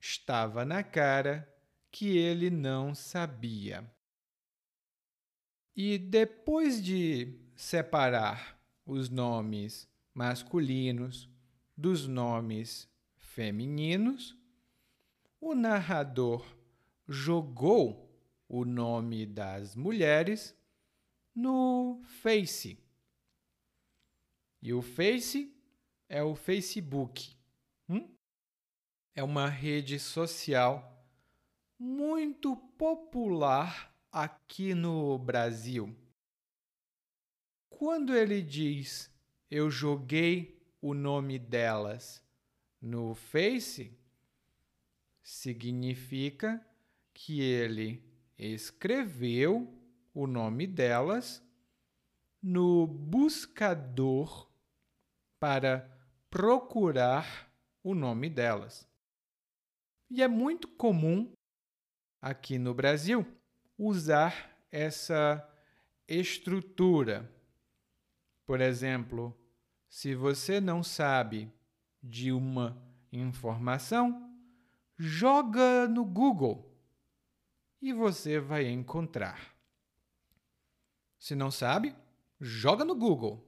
Estava 0.00 0.64
na 0.64 0.82
cara 0.82 1.46
que 1.90 2.16
ele 2.16 2.48
não 2.48 2.94
sabia. 2.94 3.93
E 5.76 5.98
depois 5.98 6.82
de 6.82 7.36
separar 7.56 8.60
os 8.86 9.08
nomes 9.08 9.88
masculinos 10.12 11.28
dos 11.76 12.06
nomes 12.06 12.88
femininos, 13.16 14.36
o 15.40 15.54
narrador 15.54 16.46
jogou 17.08 18.08
o 18.48 18.64
nome 18.64 19.26
das 19.26 19.74
mulheres 19.74 20.56
no 21.34 22.00
Face. 22.04 22.78
E 24.62 24.72
o 24.72 24.80
Face 24.80 25.52
é 26.08 26.22
o 26.22 26.36
Facebook. 26.36 27.36
Hum? 27.88 28.08
É 29.14 29.22
uma 29.22 29.48
rede 29.48 29.98
social 29.98 31.04
muito 31.78 32.56
popular 32.56 33.93
aqui 34.14 34.74
no 34.74 35.18
Brasil. 35.18 35.92
Quando 37.68 38.14
ele 38.14 38.40
diz 38.40 39.12
eu 39.50 39.68
joguei 39.68 40.64
o 40.80 40.94
nome 40.94 41.36
delas 41.36 42.24
no 42.80 43.16
Face, 43.16 43.92
significa 45.20 46.64
que 47.12 47.40
ele 47.40 48.08
escreveu 48.38 49.68
o 50.14 50.28
nome 50.28 50.68
delas 50.68 51.42
no 52.40 52.86
buscador 52.86 54.48
para 55.40 55.90
procurar 56.30 57.52
o 57.82 57.96
nome 57.96 58.30
delas. 58.30 58.88
E 60.08 60.22
é 60.22 60.28
muito 60.28 60.68
comum 60.68 61.32
aqui 62.22 62.60
no 62.60 62.72
Brasil 62.72 63.26
usar 63.78 64.50
essa 64.70 65.48
estrutura 66.06 67.30
Por 68.46 68.60
exemplo, 68.60 69.34
se 69.88 70.14
você 70.14 70.60
não 70.60 70.82
sabe 70.82 71.50
de 72.02 72.30
uma 72.30 72.76
informação, 73.10 74.38
joga 74.98 75.88
no 75.88 76.04
Google 76.04 76.70
e 77.80 77.92
você 77.92 78.38
vai 78.38 78.66
encontrar. 78.66 79.54
Se 81.18 81.34
não 81.34 81.50
sabe, 81.50 81.96
joga 82.38 82.84
no 82.84 82.94
Google. 82.94 83.42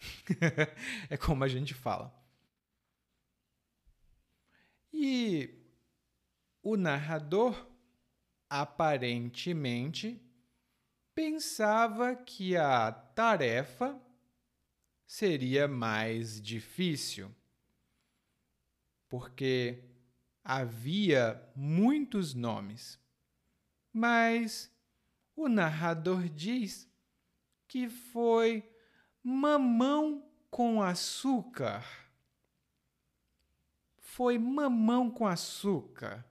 é 1.08 1.16
como 1.16 1.44
a 1.44 1.48
gente 1.48 1.74
fala. 1.74 2.12
E 4.92 5.62
o 6.62 6.76
narrador 6.76 7.69
aparentemente 8.50 10.20
pensava 11.14 12.16
que 12.16 12.56
a 12.56 12.90
tarefa 12.90 13.96
seria 15.06 15.68
mais 15.68 16.42
difícil, 16.42 17.34
porque 19.08 19.84
havia 20.42 21.40
muitos 21.54 22.34
nomes. 22.34 22.98
Mas 23.92 24.72
o 25.36 25.48
narrador 25.48 26.28
diz 26.28 26.88
que 27.68 27.88
foi 27.88 28.68
mamão 29.22 30.28
com 30.50 30.82
açúcar. 30.82 31.84
Foi 33.98 34.38
mamão 34.38 35.10
com 35.10 35.26
açúcar. 35.26 36.24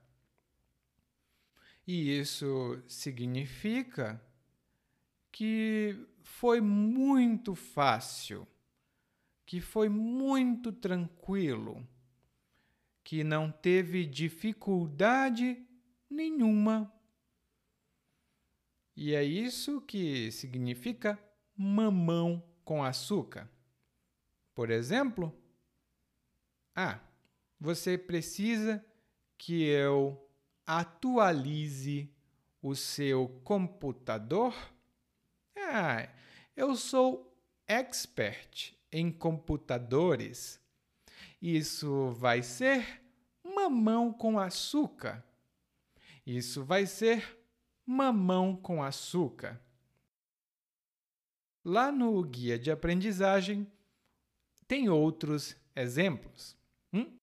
E 1.92 2.20
isso 2.20 2.80
significa 2.86 4.24
que 5.32 6.06
foi 6.22 6.60
muito 6.60 7.56
fácil, 7.56 8.46
que 9.44 9.60
foi 9.60 9.88
muito 9.88 10.70
tranquilo, 10.70 11.84
que 13.02 13.24
não 13.24 13.50
teve 13.50 14.06
dificuldade 14.06 15.66
nenhuma. 16.08 16.94
E 18.94 19.12
é 19.12 19.24
isso 19.24 19.80
que 19.80 20.30
significa 20.30 21.18
mamão 21.56 22.40
com 22.64 22.84
açúcar. 22.84 23.50
Por 24.54 24.70
exemplo, 24.70 25.36
ah, 26.72 27.00
você 27.58 27.98
precisa 27.98 28.80
que 29.36 29.64
eu 29.64 30.29
atualize 30.66 32.10
o 32.62 32.74
seu 32.74 33.28
computador? 33.44 34.54
Ah, 35.56 36.08
eu 36.56 36.74
sou 36.76 37.36
expert 37.66 38.74
em 38.92 39.10
computadores. 39.10 40.60
Isso 41.40 42.10
vai 42.12 42.42
ser 42.42 43.02
mamão 43.44 44.12
com 44.12 44.38
açúcar. 44.38 45.24
Isso 46.26 46.64
vai 46.64 46.86
ser 46.86 47.38
mamão 47.86 48.56
com 48.56 48.82
açúcar. 48.82 49.60
Lá 51.64 51.92
no 51.92 52.22
guia 52.22 52.58
de 52.58 52.70
aprendizagem 52.70 53.70
tem 54.66 54.88
outros 54.88 55.56
exemplos. 55.74 56.56
Hum? 56.92 57.16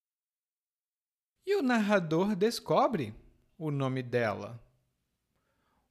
E 1.45 1.55
o 1.55 1.61
narrador 1.61 2.35
descobre 2.35 3.15
o 3.57 3.71
nome 3.71 4.03
dela? 4.03 4.61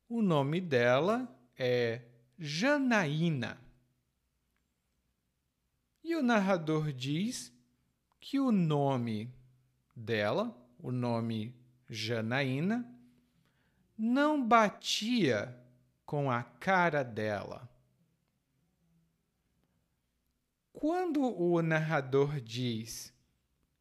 O 0.09 0.23
nome 0.23 0.61
dela 0.61 1.29
é 1.59 2.03
Janaína. 2.39 3.59
E 6.05 6.15
o 6.15 6.23
narrador 6.23 6.93
diz 6.93 7.53
que 8.21 8.39
o 8.39 8.53
nome 8.53 9.35
dela, 9.95 10.57
o 10.79 10.93
nome 10.93 11.55
Janaína, 11.89 12.89
não 13.99 14.41
batia 14.41 15.57
com 16.05 16.31
a 16.31 16.43
cara 16.45 17.03
dela. 17.03 17.69
Quando 20.73 21.23
o 21.23 21.61
narrador 21.63 22.41
diz 22.41 23.13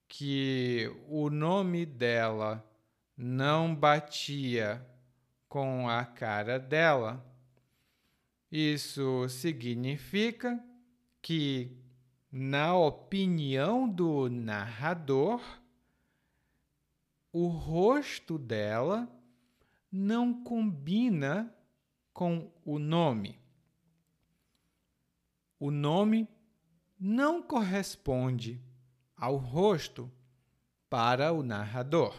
que 0.08 0.90
o 1.08 1.30
nome 1.30 1.86
dela 1.86 2.66
não 3.18 3.74
batia 3.74 4.86
com 5.48 5.88
a 5.88 6.04
cara 6.06 6.60
dela. 6.60 7.26
Isso 8.52 9.28
significa 9.30 10.64
que, 11.22 11.78
na 12.32 12.78
opinião 12.78 13.88
do 13.88 14.30
narrador, 14.30 15.42
o 17.32 17.48
rosto 17.48 18.38
dela 18.38 19.10
não 19.92 20.44
combina 20.44 21.54
com 22.14 22.52
o 22.64 22.80
nome. 22.80 23.40
O 25.60 25.72
nome 25.72 26.28
não 27.00 27.42
corresponde 27.42 28.62
ao 29.18 29.38
rosto 29.38 30.12
para 30.90 31.34
o 31.34 31.44
narrador. 31.44 32.16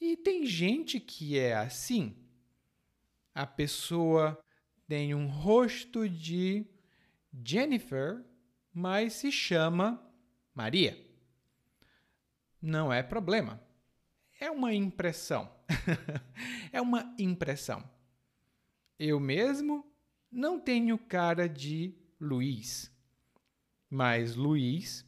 E 0.00 0.16
tem 0.16 0.46
gente 0.46 0.98
que 0.98 1.38
é 1.38 1.54
assim. 1.54 2.16
A 3.34 3.46
pessoa 3.46 4.42
tem 4.88 5.14
um 5.14 5.26
rosto 5.28 6.08
de 6.08 6.66
Jennifer, 7.44 8.24
mas 8.72 9.12
se 9.12 9.30
chama 9.30 10.02
Maria. 10.54 10.98
Não 12.60 12.92
é 12.92 13.02
problema. 13.02 13.62
É 14.40 14.50
uma 14.50 14.72
impressão. 14.72 15.50
é 16.72 16.80
uma 16.80 17.14
impressão. 17.18 17.88
Eu 18.98 19.20
mesmo 19.20 19.86
não 20.30 20.58
tenho 20.58 20.96
cara 20.98 21.48
de 21.48 21.94
Luiz, 22.20 22.90
mas 23.88 24.34
Luiz 24.34 25.06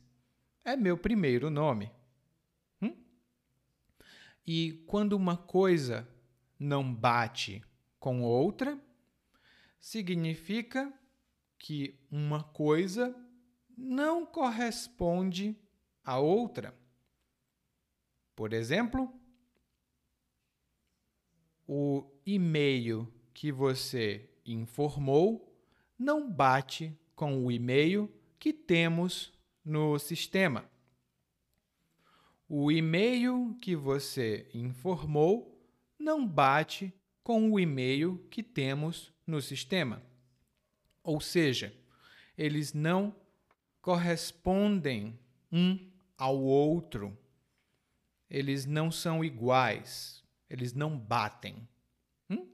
é 0.65 0.77
meu 0.77 0.97
primeiro 0.97 1.51
nome. 1.51 1.91
E 4.47 4.85
quando 4.87 5.13
uma 5.13 5.37
coisa 5.37 6.09
não 6.59 6.93
bate 6.93 7.63
com 7.99 8.23
outra, 8.23 8.81
significa 9.79 10.93
que 11.59 11.99
uma 12.11 12.43
coisa 12.43 13.15
não 13.77 14.27
corresponde 14.27 15.57
à 16.05 16.19
outra. 16.19 16.77
Por 18.35 18.53
exemplo, 18.53 19.13
o 21.67 22.05
e-mail 22.27 23.13
que 23.33 23.53
você 23.53 24.29
informou 24.45 25.57
não 25.97 26.29
bate 26.31 26.99
com 27.15 27.45
o 27.45 27.53
e-mail 27.53 28.13
que 28.39 28.53
temos 28.53 29.33
no 29.65 29.99
sistema 29.99 30.72
o 32.55 32.71
e-mail 32.71 33.57
que 33.63 33.75
você 33.75 34.47
informou 34.53 35.59
não 35.99 36.29
bate 36.29 36.93
com 37.23 37.51
o 37.51 37.59
e-mail 37.59 38.19
que 38.31 38.43
temos 38.43 39.11
no 39.27 39.41
sistema. 39.41 40.03
Ou 41.03 41.19
seja, 41.19 41.75
eles 42.37 42.75
não 42.75 43.17
correspondem 43.81 45.19
um 45.51 45.91
ao 46.19 46.39
outro. 46.43 47.17
Eles 48.29 48.67
não 48.67 48.91
são 48.91 49.25
iguais. 49.25 50.23
Eles 50.51 50.75
não 50.75 50.99
batem. 50.99 51.67
Hum? 52.29 52.47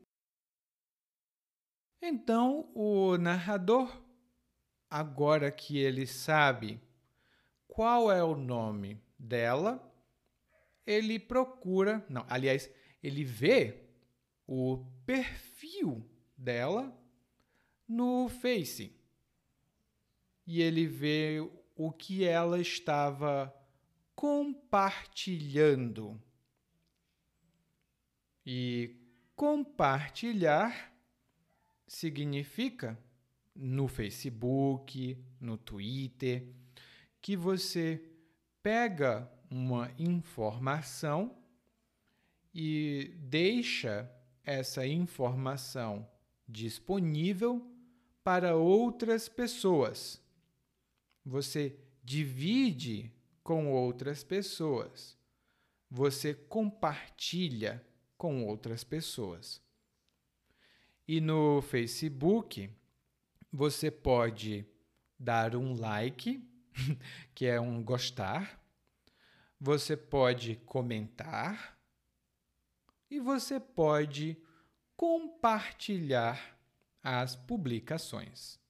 Então, 2.00 2.70
o 2.72 3.16
narrador, 3.16 4.00
agora 4.88 5.50
que 5.50 5.76
ele 5.76 6.06
sabe 6.06 6.80
qual 7.66 8.12
é 8.12 8.22
o 8.22 8.36
nome 8.36 9.02
dela, 9.18 9.87
ele 10.88 11.18
procura, 11.18 12.02
não, 12.08 12.24
aliás, 12.30 12.70
ele 13.02 13.22
vê 13.22 13.84
o 14.46 14.86
perfil 15.04 16.02
dela 16.34 16.98
no 17.86 18.30
Face. 18.30 18.96
E 20.46 20.62
ele 20.62 20.86
vê 20.86 21.46
o 21.76 21.92
que 21.92 22.24
ela 22.24 22.58
estava 22.58 23.54
compartilhando. 24.14 26.18
E 28.46 28.96
compartilhar 29.36 30.90
significa 31.86 32.98
no 33.54 33.86
Facebook, 33.86 35.22
no 35.38 35.58
Twitter, 35.58 36.48
que 37.20 37.36
você 37.36 38.10
pega 38.62 39.30
uma 39.50 39.90
informação 39.98 41.36
e 42.54 43.14
deixa 43.18 44.10
essa 44.44 44.86
informação 44.86 46.08
disponível 46.48 47.64
para 48.24 48.56
outras 48.56 49.28
pessoas. 49.28 50.22
Você 51.24 51.78
divide 52.02 53.12
com 53.42 53.72
outras 53.72 54.24
pessoas. 54.24 55.16
Você 55.90 56.34
compartilha 56.34 57.84
com 58.16 58.44
outras 58.46 58.84
pessoas. 58.84 59.62
E 61.06 61.20
no 61.20 61.62
Facebook, 61.62 62.68
você 63.50 63.90
pode 63.90 64.66
dar 65.18 65.56
um 65.56 65.72
like, 65.72 66.42
que 67.34 67.46
é 67.46 67.58
um 67.60 67.82
gostar. 67.82 68.57
Você 69.60 69.96
pode 69.96 70.56
comentar 70.66 71.76
e 73.10 73.18
você 73.18 73.58
pode 73.58 74.36
compartilhar 74.96 76.58
as 77.02 77.34
publicações. 77.34 78.60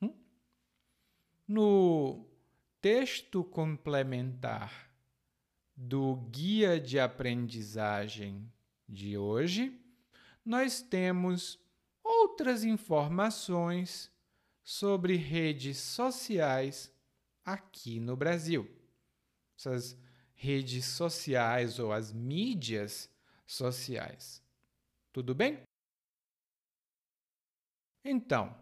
Hum? 0.00 0.14
No 1.46 2.26
texto 2.80 3.44
complementar 3.44 4.90
do 5.76 6.16
guia 6.30 6.78
de 6.78 6.98
aprendizagem 6.98 8.50
de 8.88 9.16
hoje, 9.16 9.78
nós 10.44 10.82
temos 10.82 11.58
outras 12.02 12.64
informações 12.64 14.10
sobre 14.62 15.16
redes 15.16 15.78
sociais 15.78 16.92
aqui 17.44 17.98
no 17.98 18.16
Brasil. 18.16 18.70
Essas 19.58 19.96
redes 20.40 20.86
sociais 20.86 21.78
ou 21.78 21.92
as 21.92 22.10
mídias 22.10 23.10
sociais. 23.46 24.42
Tudo 25.12 25.34
bem? 25.34 25.60
Então, 28.02 28.56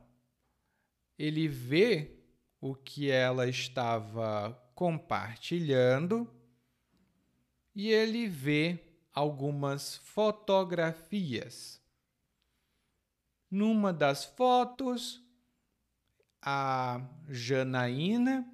ele 1.16 1.46
vê 1.46 2.18
o 2.60 2.74
que 2.74 3.08
ela 3.08 3.46
estava 3.46 4.60
compartilhando 4.74 6.28
e 7.72 7.90
ele 7.92 8.26
vê 8.26 8.82
algumas 9.14 9.98
fotografias. 9.98 11.80
Numa 13.48 13.92
das 13.92 14.24
fotos, 14.24 15.22
a 16.42 17.00
Janaína 17.28 18.52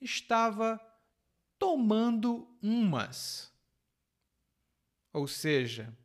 estava 0.00 0.87
tomando 1.58 2.48
umas. 2.62 3.52
Ou 5.12 5.26
seja, 5.26 5.96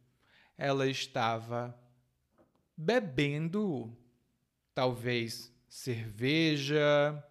ela 0.58 0.88
estava 0.88 1.78
bebendo 2.76 3.96
talvez 4.74 5.54
cerveja, 5.68 7.24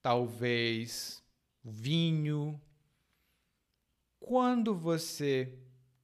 talvez 0.00 1.22
vinho. 1.64 2.60
Quando 4.20 4.74
você 4.74 5.58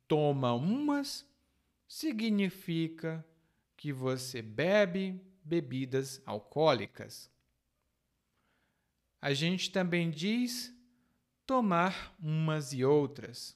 toma 0.09 0.53
umas, 0.55 1.29
significa 1.87 3.25
que 3.77 3.93
você 3.93 4.43
bebe 4.43 5.21
bebidas 5.45 6.23
alcoólicas. 6.25 7.31
A 9.21 9.33
gente 9.33 9.71
também 9.71 10.11
diz 10.11 10.75
tomar 11.53 12.17
umas 12.19 12.73
e 12.73 12.83
outras. 12.83 13.55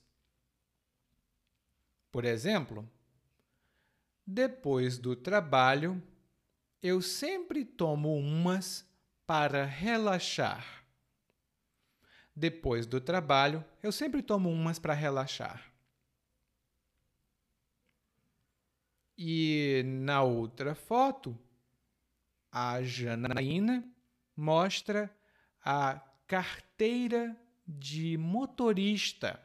Por 2.12 2.26
exemplo, 2.26 2.86
depois 4.26 4.98
do 4.98 5.16
trabalho, 5.16 6.02
eu 6.82 7.00
sempre 7.00 7.64
tomo 7.64 8.14
umas 8.14 8.86
para 9.26 9.64
relaxar. 9.64 10.84
Depois 12.34 12.84
do 12.84 13.00
trabalho, 13.00 13.64
eu 13.82 13.90
sempre 13.90 14.20
tomo 14.20 14.50
umas 14.50 14.78
para 14.78 14.92
relaxar. 14.92 15.72
E 19.16 19.82
na 19.86 20.22
outra 20.22 20.74
foto, 20.74 21.34
a 22.52 22.82
Janaína 22.82 23.90
mostra 24.36 25.10
a 25.64 25.98
carteira 26.26 27.34
de 27.66 28.16
motorista. 28.16 29.42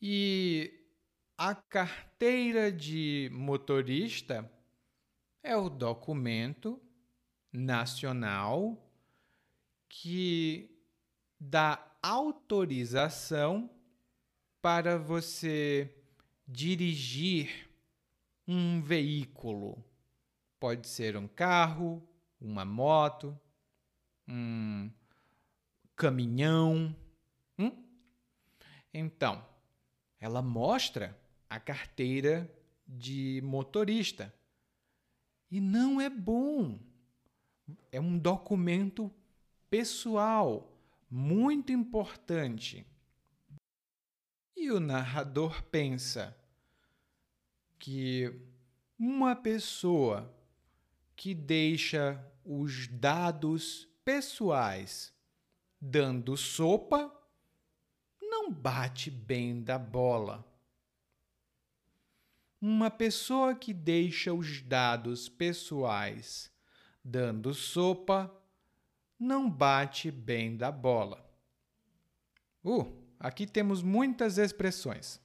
E 0.00 0.72
a 1.36 1.54
carteira 1.54 2.72
de 2.72 3.30
motorista 3.32 4.50
é 5.42 5.56
o 5.56 5.68
documento 5.68 6.80
nacional 7.52 8.76
que 9.88 10.70
dá 11.38 11.96
autorização 12.02 13.70
para 14.60 14.98
você 14.98 15.94
dirigir 16.46 17.68
um 18.46 18.80
veículo. 18.80 19.84
Pode 20.58 20.88
ser 20.88 21.16
um 21.16 21.28
carro, 21.28 22.02
uma 22.40 22.64
moto, 22.64 23.38
um 24.26 24.90
caminhão. 25.98 26.94
Hum? 27.58 27.72
Então, 28.94 29.44
ela 30.20 30.40
mostra 30.40 31.18
a 31.50 31.58
carteira 31.58 32.50
de 32.86 33.40
motorista. 33.44 34.32
E 35.50 35.60
não 35.60 36.00
é 36.00 36.08
bom. 36.08 36.78
É 37.90 38.00
um 38.00 38.16
documento 38.16 39.12
pessoal 39.68 40.72
muito 41.10 41.72
importante. 41.72 42.86
E 44.56 44.70
o 44.70 44.78
narrador 44.78 45.62
pensa 45.64 46.36
que 47.78 48.32
uma 48.98 49.34
pessoa 49.34 50.32
que 51.16 51.34
deixa 51.34 52.24
os 52.44 52.86
dados 52.86 53.88
pessoais 54.04 55.17
dando 55.80 56.36
sopa 56.36 57.12
não 58.20 58.52
bate 58.52 59.10
bem 59.10 59.62
da 59.62 59.78
bola. 59.78 60.44
Uma 62.60 62.90
pessoa 62.90 63.54
que 63.54 63.72
deixa 63.72 64.32
os 64.32 64.60
dados 64.62 65.28
pessoais 65.28 66.50
dando 67.04 67.54
sopa 67.54 68.34
não 69.18 69.48
bate 69.48 70.10
bem 70.10 70.56
da 70.56 70.70
bola. 70.70 71.24
Uh, 72.64 73.00
aqui 73.18 73.46
temos 73.46 73.82
muitas 73.82 74.38
expressões. 74.38 75.20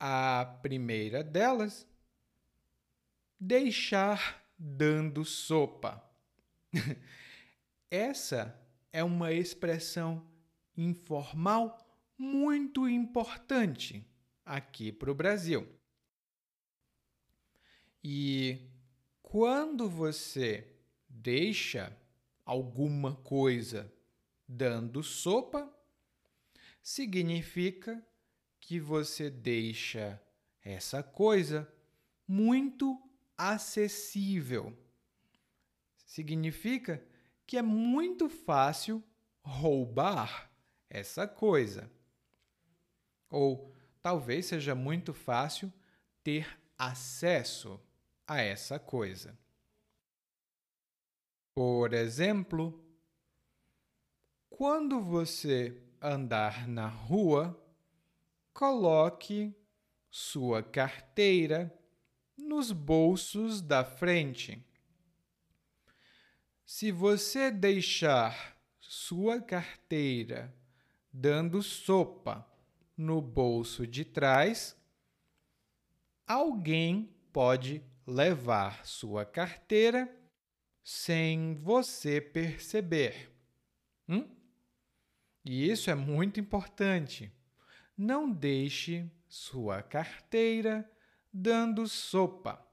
A 0.00 0.58
primeira 0.62 1.22
delas, 1.22 1.86
deixar 3.38 4.42
dando 4.58 5.24
sopa. 5.24 6.02
Essa 7.90 8.61
é 8.92 9.02
uma 9.02 9.32
expressão 9.32 10.26
informal 10.76 11.78
muito 12.18 12.88
importante 12.88 14.06
aqui 14.44 14.92
para 14.92 15.10
o 15.10 15.14
Brasil. 15.14 15.66
E 18.04 18.68
quando 19.22 19.88
você 19.88 20.76
deixa 21.08 21.96
alguma 22.44 23.16
coisa 23.16 23.92
dando 24.46 25.02
sopa, 25.02 25.72
significa 26.82 28.04
que 28.60 28.78
você 28.78 29.30
deixa 29.30 30.20
essa 30.62 31.02
coisa 31.02 31.72
muito 32.26 33.00
acessível. 33.36 34.76
Significa 36.04 37.04
que 37.46 37.56
é 37.56 37.62
muito 37.62 38.28
fácil 38.28 39.02
roubar 39.42 40.50
essa 40.88 41.26
coisa. 41.26 41.90
Ou 43.30 43.72
talvez 44.02 44.46
seja 44.46 44.74
muito 44.74 45.12
fácil 45.14 45.72
ter 46.22 46.58
acesso 46.78 47.80
a 48.26 48.40
essa 48.40 48.78
coisa. 48.78 49.38
Por 51.54 51.92
exemplo, 51.92 52.82
quando 54.48 55.00
você 55.00 55.82
andar 56.00 56.66
na 56.66 56.86
rua, 56.86 57.58
coloque 58.52 59.54
sua 60.10 60.62
carteira 60.62 61.72
nos 62.36 62.72
bolsos 62.72 63.60
da 63.60 63.84
frente. 63.84 64.64
Se 66.74 66.90
você 66.90 67.50
deixar 67.50 68.56
sua 68.80 69.42
carteira 69.42 70.50
dando 71.12 71.62
sopa 71.62 72.50
no 72.96 73.20
bolso 73.20 73.86
de 73.86 74.06
trás, 74.06 74.74
alguém 76.26 77.14
pode 77.30 77.84
levar 78.06 78.86
sua 78.86 79.26
carteira 79.26 80.10
sem 80.82 81.56
você 81.56 82.22
perceber. 82.22 83.30
Hum? 84.08 84.26
E 85.44 85.70
isso 85.70 85.90
é 85.90 85.94
muito 85.94 86.40
importante. 86.40 87.30
Não 87.94 88.32
deixe 88.32 89.06
sua 89.28 89.82
carteira 89.82 90.90
dando 91.30 91.86
sopa, 91.86 92.66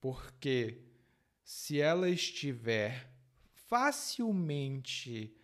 porque 0.00 0.88
se 1.48 1.80
ela 1.80 2.10
estiver 2.10 3.10
facilmente 3.54 5.34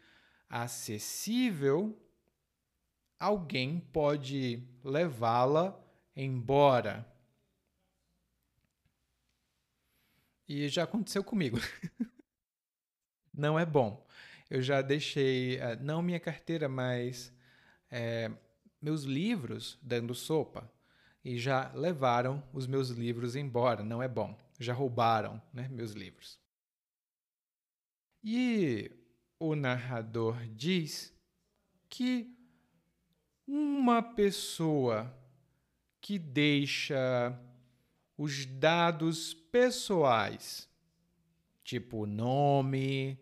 acessível, 0.47 1.99
alguém 3.19 3.81
pode 3.81 4.63
levá-la 4.85 5.83
embora. 6.15 7.11
E 10.47 10.69
já 10.69 10.83
aconteceu 10.83 11.25
comigo. 11.25 11.57
não 13.33 13.59
é 13.59 13.65
bom. 13.65 14.07
Eu 14.51 14.61
já 14.61 14.83
deixei, 14.83 15.57
eh, 15.57 15.77
não 15.77 16.03
minha 16.03 16.21
carteira, 16.21 16.69
mas 16.69 17.33
é, 17.91 18.31
meus 18.79 19.05
livros 19.05 19.79
dando 19.81 20.15
sopa. 20.15 20.71
E 21.25 21.39
já 21.39 21.73
levaram 21.73 22.47
os 22.53 22.67
meus 22.67 22.91
livros 22.91 23.35
embora. 23.35 23.83
Não 23.83 24.03
é 24.03 24.07
bom. 24.07 24.44
Já 24.59 24.73
roubaram 24.73 25.43
né, 25.53 25.69
meus 25.69 25.93
livros. 25.93 26.39
E 28.23 28.91
o 29.39 29.55
narrador 29.55 30.47
diz 30.49 31.13
que 31.89 32.35
uma 33.47 34.03
pessoa 34.03 35.15
que 36.01 36.19
deixa 36.19 37.39
os 38.17 38.47
dados 38.47 39.35
pessoais, 39.35 40.69
tipo 41.63 42.07
nome, 42.07 43.19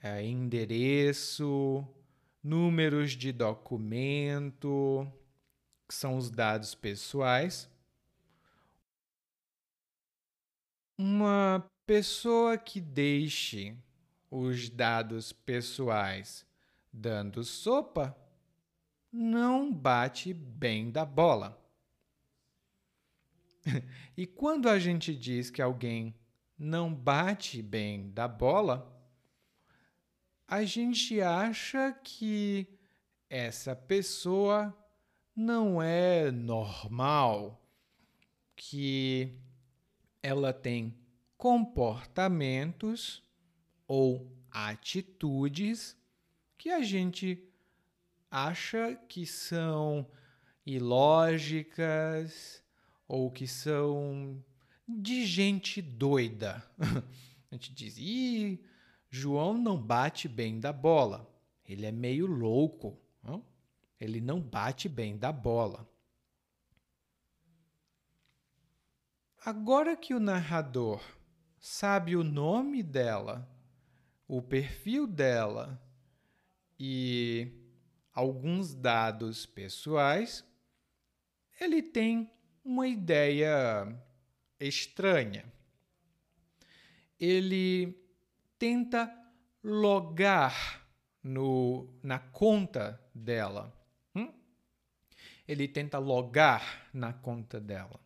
é, 0.00 0.24
endereço, 0.24 1.86
números 2.42 3.12
de 3.12 3.32
documento, 3.32 5.10
que 5.88 5.94
são 5.94 6.16
os 6.16 6.30
dados 6.30 6.74
pessoais. 6.74 7.68
Uma 10.98 11.70
pessoa 11.86 12.56
que 12.56 12.80
deixe 12.80 13.76
os 14.30 14.70
dados 14.70 15.32
pessoais 15.32 16.46
dando 16.92 17.44
sopa 17.44 18.16
não 19.12 19.72
bate 19.72 20.32
bem 20.32 20.90
da 20.90 21.04
bola. 21.04 21.62
e 24.16 24.26
quando 24.26 24.68
a 24.68 24.78
gente 24.78 25.14
diz 25.14 25.50
que 25.50 25.60
alguém 25.60 26.14
não 26.58 26.94
bate 26.94 27.60
bem 27.60 28.10
da 28.10 28.26
bola, 28.26 28.90
a 30.48 30.64
gente 30.64 31.20
acha 31.20 31.92
que 31.92 32.66
essa 33.28 33.76
pessoa 33.76 34.74
não 35.34 35.82
é 35.82 36.30
normal, 36.30 37.60
que 38.54 39.36
ela 40.26 40.52
tem 40.52 40.92
comportamentos 41.38 43.22
ou 43.86 44.28
atitudes 44.50 45.96
que 46.58 46.68
a 46.68 46.82
gente 46.82 47.48
acha 48.28 48.96
que 49.08 49.24
são 49.24 50.04
ilógicas 50.66 52.60
ou 53.06 53.30
que 53.30 53.46
são 53.46 54.44
de 54.88 55.24
gente 55.24 55.80
doida. 55.80 56.60
a 57.48 57.54
gente 57.54 57.72
diz, 57.72 57.96
Ih, 57.96 58.60
João 59.08 59.56
não 59.56 59.80
bate 59.80 60.26
bem 60.26 60.58
da 60.58 60.72
bola. 60.72 61.32
Ele 61.64 61.86
é 61.86 61.92
meio 61.92 62.26
louco. 62.26 62.98
Não? 63.22 63.44
Ele 64.00 64.20
não 64.20 64.40
bate 64.40 64.88
bem 64.88 65.16
da 65.16 65.30
bola. 65.30 65.88
Agora 69.46 69.96
que 69.96 70.12
o 70.12 70.18
narrador 70.18 71.00
sabe 71.60 72.16
o 72.16 72.24
nome 72.24 72.82
dela, 72.82 73.48
o 74.26 74.42
perfil 74.42 75.06
dela 75.06 75.80
e 76.76 77.52
alguns 78.12 78.74
dados 78.74 79.46
pessoais, 79.46 80.44
ele 81.60 81.80
tem 81.80 82.28
uma 82.64 82.88
ideia 82.88 83.96
estranha. 84.58 85.44
Ele 87.20 87.96
tenta 88.58 89.08
logar 89.62 90.84
no, 91.22 91.88
na 92.02 92.18
conta 92.18 93.00
dela. 93.14 93.72
Hum? 94.12 94.28
Ele 95.46 95.68
tenta 95.68 95.98
logar 95.98 96.90
na 96.92 97.12
conta 97.12 97.60
dela. 97.60 98.04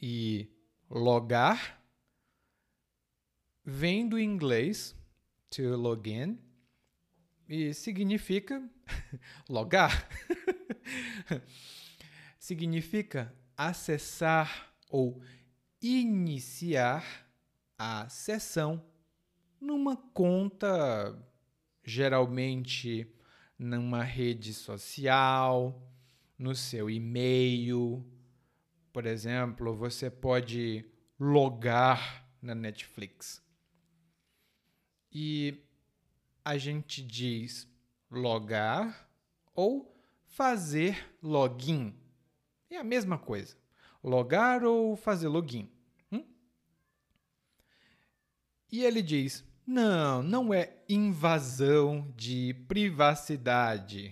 E 0.00 0.48
logar 0.90 1.82
vem 3.64 4.08
do 4.08 4.18
inglês 4.18 4.94
to 5.50 5.76
login 5.76 6.38
e 7.48 7.72
significa 7.74 8.62
logar. 9.48 10.08
significa 12.38 13.34
acessar 13.56 14.72
ou 14.88 15.20
iniciar 15.82 17.26
a 17.78 18.08
sessão 18.08 18.84
numa 19.60 19.96
conta, 19.96 21.18
geralmente 21.84 23.12
numa 23.58 24.02
rede 24.02 24.52
social, 24.52 25.82
no 26.38 26.54
seu 26.54 26.88
e-mail. 26.90 28.04
Por 28.96 29.04
exemplo, 29.04 29.76
você 29.76 30.10
pode 30.10 30.82
logar 31.20 32.26
na 32.40 32.54
Netflix. 32.54 33.44
E 35.12 35.62
a 36.42 36.56
gente 36.56 37.02
diz 37.02 37.68
logar 38.10 39.06
ou 39.54 39.94
fazer 40.24 41.14
login. 41.22 41.94
É 42.70 42.78
a 42.78 42.82
mesma 42.82 43.18
coisa. 43.18 43.54
Logar 44.02 44.64
ou 44.64 44.96
fazer 44.96 45.28
login. 45.28 45.70
E 48.72 48.82
ele 48.82 49.02
diz: 49.02 49.44
não, 49.66 50.22
não 50.22 50.54
é 50.54 50.74
invasão 50.88 52.14
de 52.16 52.54
privacidade. 52.66 54.10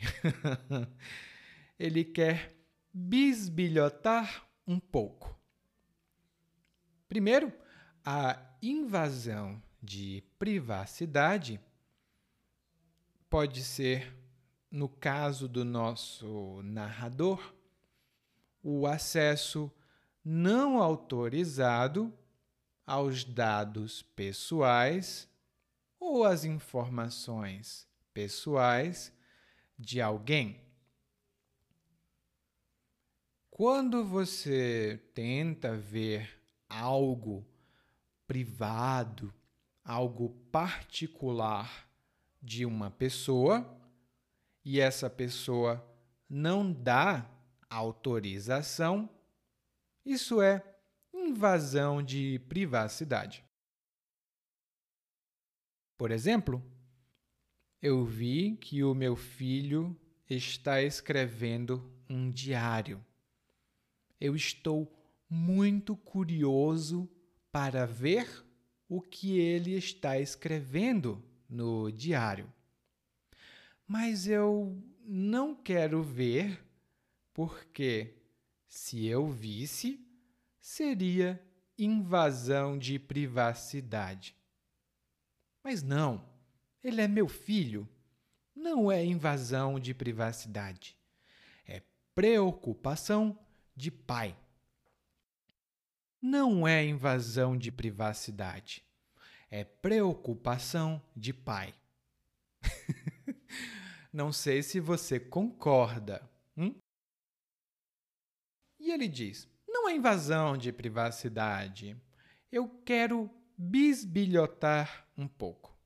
ele 1.80 2.04
quer 2.04 2.54
bisbilhotar 2.92 4.52
um 4.66 4.79
pouco. 4.79 5.38
Primeiro, 7.09 7.53
a 8.05 8.38
invasão 8.62 9.62
de 9.83 10.22
privacidade 10.38 11.61
pode 13.29 13.62
ser, 13.62 14.16
no 14.70 14.88
caso 14.88 15.46
do 15.46 15.64
nosso 15.64 16.62
narrador, 16.62 17.55
o 18.62 18.87
acesso 18.87 19.70
não 20.24 20.81
autorizado 20.81 22.12
aos 22.87 23.24
dados 23.24 24.03
pessoais 24.03 25.29
ou 26.00 26.24
às 26.24 26.44
informações 26.44 27.87
pessoais 28.12 29.12
de 29.79 30.00
alguém. 30.00 30.63
Quando 33.57 34.05
você 34.05 35.00
tenta 35.15 35.77
ver 35.77 36.29
algo 36.69 37.46
privado, 38.27 39.33
algo 39.85 40.31
particular 40.50 41.88
de 42.42 42.67
uma 42.67 42.90
pessoa 42.90 43.81
e 44.65 44.81
essa 44.81 45.09
pessoa 45.09 45.88
não 46.29 46.73
dá 46.73 47.31
autorização, 47.71 49.09
isso 50.05 50.42
é 50.42 50.61
invasão 51.13 52.02
de 52.02 52.40
privacidade. 52.48 53.44
Por 55.96 56.11
exemplo, 56.11 56.61
eu 57.81 58.05
vi 58.05 58.57
que 58.57 58.83
o 58.83 58.96
meu 58.96 59.15
filho 59.15 59.96
está 60.29 60.83
escrevendo 60.83 61.88
um 62.11 62.33
diário. 62.33 63.00
Eu 64.21 64.35
estou 64.35 64.90
muito 65.29 65.96
curioso 65.96 67.08
para 67.50 67.87
ver 67.87 68.44
o 68.88 69.00
que 69.00 69.38
ele 69.38 69.73
está 69.73 70.19
escrevendo 70.19 71.23
no 71.48 71.90
diário. 71.90 72.52
Mas 73.87 74.27
eu 74.27 74.83
não 75.04 75.54
quero 75.54 76.02
ver 76.02 76.65
porque 77.33 78.15
Se 78.67 79.06
eu 79.06 79.29
visse, 79.29 80.04
seria 80.60 81.40
invasão 81.79 82.77
de 82.77 82.98
privacidade. 82.98 84.37
Mas 85.62 85.81
não, 85.81 86.29
ele 86.83 87.00
é 87.00 87.06
meu 87.06 87.29
filho. 87.29 87.88
Não 88.52 88.90
é 88.90 89.04
invasão 89.04 89.79
de 89.79 89.94
privacidade. 89.94 90.96
É 91.67 91.83
preocupação 92.17 93.38
de 93.77 93.90
pai. 93.90 94.37
Não 96.20 96.66
é 96.66 96.85
invasão 96.85 97.56
de 97.56 97.70
privacidade. 97.70 98.85
É 99.50 99.64
preocupação 99.64 101.02
de 101.14 101.33
pai. 101.33 101.75
Não 104.12 104.33
sei 104.33 104.62
se 104.62 104.81
você 104.81 105.18
concorda. 105.18 106.29
Hum? 106.56 106.75
E 108.79 108.90
ele 108.90 109.08
diz: 109.08 109.48
não 109.85 109.88
é 109.88 109.96
invasão 109.96 110.56
de 110.56 110.72
privacidade. 110.72 111.96
Eu 112.50 112.68
quero 112.87 113.29
bisbilhotar 113.58 115.06
um 115.16 115.27
pouco. 115.27 115.77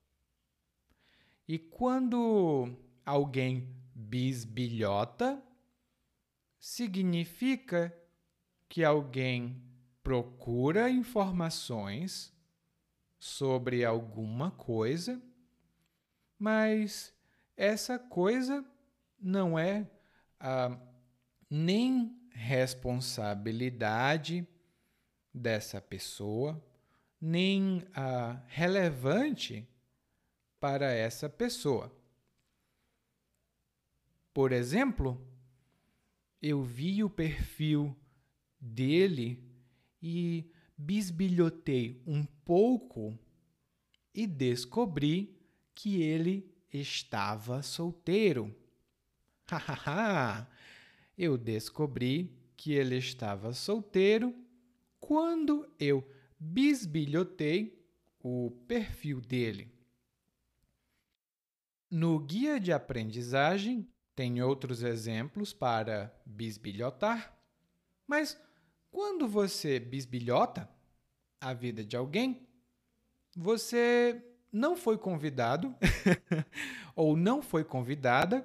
E 1.48 1.58
quando 1.58 2.76
alguém 3.04 3.74
bisbilhota, 3.94 5.42
significa 6.58 7.94
que 8.68 8.84
alguém 8.84 9.62
procura 10.02 10.90
informações 10.90 12.36
sobre 13.18 13.84
alguma 13.84 14.50
coisa, 14.52 15.20
mas 16.38 17.12
essa 17.56 17.98
coisa 17.98 18.64
não 19.20 19.58
é 19.58 19.90
ah, 20.38 20.78
nem 21.50 22.16
responsabilidade 22.30 24.46
dessa 25.34 25.80
pessoa, 25.80 26.64
nem 27.20 27.84
ah, 27.94 28.40
relevante 28.46 29.68
para 30.60 30.92
essa 30.92 31.28
pessoa. 31.28 31.92
Por 34.32 34.52
exemplo, 34.52 35.27
eu 36.40 36.62
vi 36.62 37.02
o 37.02 37.10
perfil 37.10 37.96
dele 38.60 39.42
e 40.02 40.50
bisbilhotei 40.76 42.02
um 42.06 42.24
pouco 42.44 43.18
e 44.14 44.26
descobri 44.26 45.36
que 45.74 46.02
ele 46.02 46.50
estava 46.72 47.62
solteiro. 47.62 48.54
Hahaha! 49.48 50.48
eu 51.18 51.36
descobri 51.36 52.32
que 52.56 52.72
ele 52.72 52.96
estava 52.96 53.52
solteiro 53.52 54.32
quando 55.00 55.68
eu 55.80 56.08
bisbilhotei 56.38 57.84
o 58.20 58.52
perfil 58.68 59.20
dele. 59.20 59.68
No 61.90 62.20
guia 62.20 62.60
de 62.60 62.72
aprendizagem 62.72 63.88
tem 64.18 64.42
outros 64.42 64.82
exemplos 64.82 65.52
para 65.52 66.12
bisbilhotar, 66.26 67.38
mas 68.04 68.36
quando 68.90 69.28
você 69.28 69.78
bisbilhota 69.78 70.68
a 71.40 71.54
vida 71.54 71.84
de 71.84 71.96
alguém, 71.96 72.44
você 73.36 74.20
não 74.50 74.76
foi 74.76 74.98
convidado 74.98 75.72
ou 76.96 77.16
não 77.16 77.40
foi 77.40 77.62
convidada, 77.62 78.44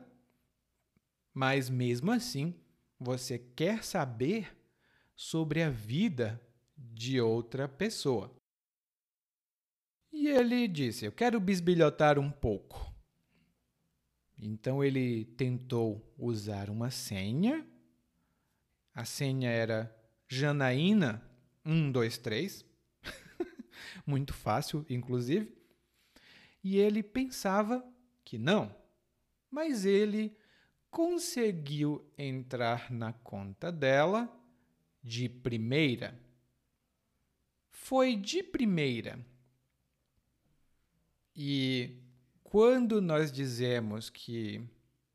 mas 1.33 1.71
mesmo 1.71 2.11
assim 2.11 2.53
você 2.99 3.39
quer 3.39 3.83
saber 3.83 4.55
sobre 5.15 5.63
a 5.63 5.71
vida 5.71 6.39
de 6.77 7.19
outra 7.19 7.67
pessoa. 7.67 8.31
E 10.11 10.27
ele 10.27 10.67
disse: 10.67 11.03
Eu 11.03 11.11
quero 11.11 11.39
bisbilhotar 11.39 12.19
um 12.19 12.29
pouco. 12.29 12.92
Então 14.45 14.83
ele 14.83 15.23
tentou 15.37 16.13
usar 16.17 16.69
uma 16.69 16.91
senha. 16.91 17.65
A 18.93 19.05
senha 19.05 19.49
era 19.49 19.95
Janaína 20.27 21.23
123. 21.65 22.65
Muito 24.05 24.33
fácil, 24.33 24.85
inclusive. 24.89 25.49
E 26.61 26.77
ele 26.77 27.01
pensava 27.01 27.81
que 28.25 28.37
não. 28.37 28.75
Mas 29.49 29.85
ele 29.85 30.35
conseguiu 30.91 32.05
entrar 32.17 32.91
na 32.91 33.13
conta 33.13 33.71
dela 33.71 34.29
de 35.01 35.29
primeira. 35.29 36.19
Foi 37.69 38.17
de 38.17 38.43
primeira. 38.43 39.25
E 41.33 42.02
quando 42.53 43.01
nós 43.01 43.31
dizemos 43.31 44.11
que 44.11 44.61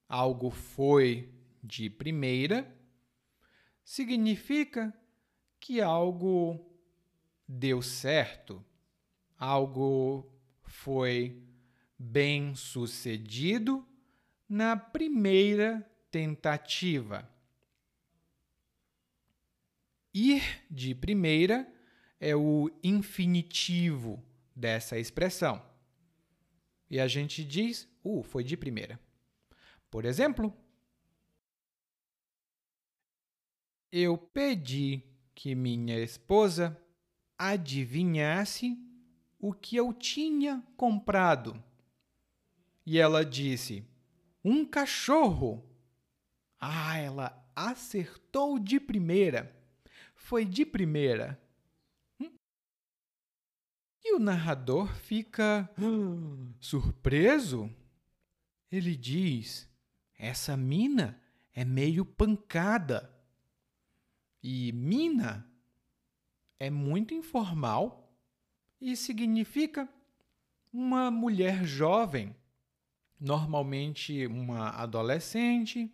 algo 0.08 0.50
foi 0.50 1.32
de 1.62 1.88
primeira, 1.88 2.68
significa 3.84 4.92
que 5.60 5.80
algo 5.80 6.58
deu 7.46 7.80
certo, 7.80 8.60
algo 9.38 10.28
foi 10.64 11.40
bem 11.96 12.56
sucedido 12.56 13.86
na 14.48 14.76
primeira 14.76 15.88
tentativa. 16.10 17.30
Ir 20.12 20.42
de 20.68 20.92
primeira 20.92 21.72
é 22.18 22.34
o 22.34 22.68
infinitivo 22.82 24.20
dessa 24.56 24.98
expressão. 24.98 25.67
E 26.90 26.98
a 26.98 27.06
gente 27.06 27.44
diz, 27.44 27.88
uh, 28.02 28.22
foi 28.22 28.42
de 28.42 28.56
primeira. 28.56 28.98
Por 29.90 30.04
exemplo, 30.04 30.54
eu 33.90 34.16
pedi 34.16 35.02
que 35.34 35.54
minha 35.54 35.98
esposa 35.98 36.76
adivinhasse 37.38 38.78
o 39.38 39.52
que 39.52 39.76
eu 39.76 39.92
tinha 39.92 40.62
comprado. 40.76 41.62
E 42.84 42.98
ela 42.98 43.24
disse: 43.24 43.84
um 44.44 44.64
cachorro. 44.64 45.64
Ah, 46.60 46.98
ela 46.98 47.50
acertou 47.54 48.58
de 48.58 48.80
primeira. 48.80 49.54
Foi 50.14 50.44
de 50.44 50.66
primeira. 50.66 51.40
E 54.08 54.14
o 54.14 54.18
narrador 54.18 54.88
fica 54.94 55.68
surpreso. 56.58 57.70
Ele 58.72 58.96
diz: 58.96 59.68
Essa 60.18 60.56
mina 60.56 61.20
é 61.52 61.62
meio 61.62 62.06
pancada. 62.06 63.14
E 64.42 64.72
mina 64.72 65.46
é 66.58 66.70
muito 66.70 67.12
informal 67.12 68.10
e 68.80 68.96
significa 68.96 69.86
uma 70.72 71.10
mulher 71.10 71.66
jovem 71.66 72.34
normalmente 73.20 74.26
uma 74.26 74.70
adolescente 74.70 75.92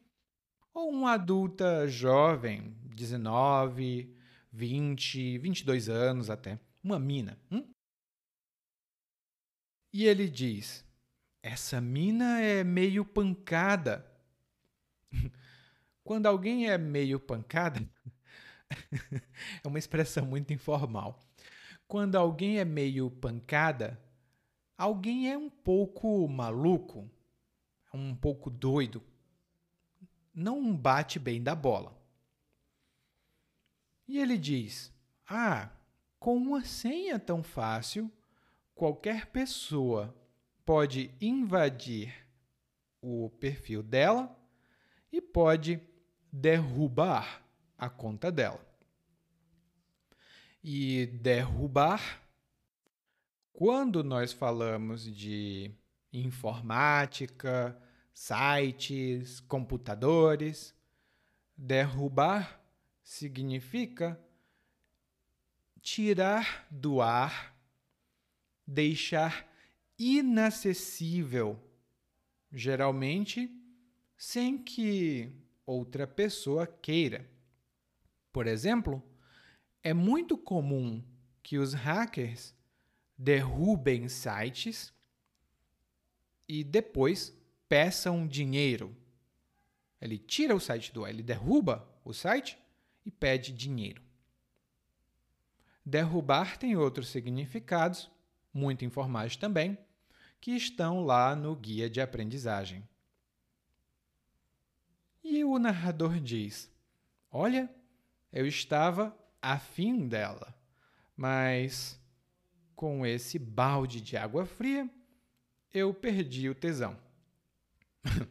ou 0.73 0.89
uma 0.89 1.15
adulta 1.15 1.89
jovem, 1.89 2.77
19, 2.95 4.15
20, 4.53 5.39
22 5.39 5.89
anos 5.89 6.31
até, 6.31 6.61
uma 6.81 6.97
mina. 6.97 7.37
Hum? 7.51 7.74
E 9.95 10.07
ele 10.07 10.28
diz: 10.28 10.84
Essa 11.40 11.80
mina 11.80 12.40
é 12.40 12.64
meio 12.64 13.05
pancada. 13.05 14.05
Quando 16.03 16.26
alguém 16.26 16.68
é 16.68 16.76
meio 16.76 17.20
pancada, 17.20 17.80
é 19.62 19.68
uma 19.68 19.78
expressão 19.78 20.26
muito 20.26 20.53
informal. 20.53 21.20
Quando 21.86 22.16
alguém 22.16 22.59
é 22.59 22.64
meio 22.64 23.09
pancada, 23.09 23.97
alguém 24.76 25.30
é 25.30 25.38
um 25.38 25.49
pouco 25.49 26.26
maluco, 26.26 27.09
um 27.92 28.16
pouco 28.16 28.51
doido, 28.51 29.01
não 30.34 30.76
bate 30.76 31.20
bem 31.20 31.40
da 31.40 31.55
bola. 31.55 31.97
E 34.09 34.18
ele 34.18 34.36
diz: 34.36 34.92
Ah, 35.24 35.70
com 36.18 36.36
uma 36.36 36.64
senha 36.64 37.16
tão 37.16 37.45
fácil, 37.45 38.11
qualquer 38.75 39.27
pessoa 39.27 40.14
pode 40.64 41.11
invadir 41.20 42.14
o 43.01 43.31
perfil 43.39 43.83
dela 43.83 44.35
e 45.12 45.20
pode 45.20 45.81
derrubar 46.33 47.43
a 47.77 47.89
conta 47.89 48.33
dela. 48.33 48.64
E 50.62 51.07
derrubar, 51.07 52.22
quando 53.53 54.03
nós 54.03 54.33
falamos 54.33 55.05
de 55.05 55.70
informática, 56.12 57.79
sites, 58.14 59.41
computadores. 59.41 60.72
Derrubar 61.57 62.61
significa 63.03 64.18
tirar 65.83 66.66
do 66.70 67.03
ar, 67.03 67.53
deixar 68.67 69.51
inacessível, 69.99 71.61
geralmente 72.53 73.51
sem 74.17 74.57
que 74.57 75.31
outra 75.67 76.07
pessoa 76.07 76.67
queira. 76.67 77.29
Por 78.33 78.47
exemplo, 78.47 79.03
é 79.83 79.93
muito 79.93 80.37
comum 80.37 81.03
que 81.43 81.59
os 81.59 81.73
hackers 81.75 82.55
derrubem 83.17 84.09
sites 84.09 84.93
e 86.49 86.65
depois 86.65 87.37
peçam 87.69 88.27
dinheiro. 88.27 88.97
Ele 90.01 90.19
tira 90.19 90.55
o 90.55 90.61
site 90.61 90.93
do 90.93 91.05
ar, 91.05 91.11
ele 91.11 91.23
derruba 91.23 91.89
o 92.05 92.12
site 92.12 92.59
e 93.05 93.11
pede 93.11 93.53
dinheiro. 93.53 94.03
Derrubar 95.85 96.57
tem 96.57 96.77
outros 96.77 97.09
significados, 97.09 98.11
muito 98.55 98.84
informais 98.84 99.36
também, 99.36 99.76
que 100.40 100.52
estão 100.52 101.05
lá 101.05 101.34
no 101.34 101.57
guia 101.57 101.90
de 101.90 102.00
aprendizagem. 102.00 102.88
E 105.24 105.42
o 105.42 105.59
narrador 105.59 106.20
diz: 106.20 106.70
Olha, 107.30 107.68
eu 108.32 108.46
estava 108.46 109.16
afim 109.42 110.07
dela, 110.07 110.55
mas 111.16 112.00
com 112.76 113.05
esse 113.05 113.38
balde 113.38 114.00
de 114.00 114.16
água 114.16 114.46
fria 114.46 114.88
eu 115.72 115.92
perdi 115.92 116.48
o 116.48 116.55
tesão. 116.55 116.96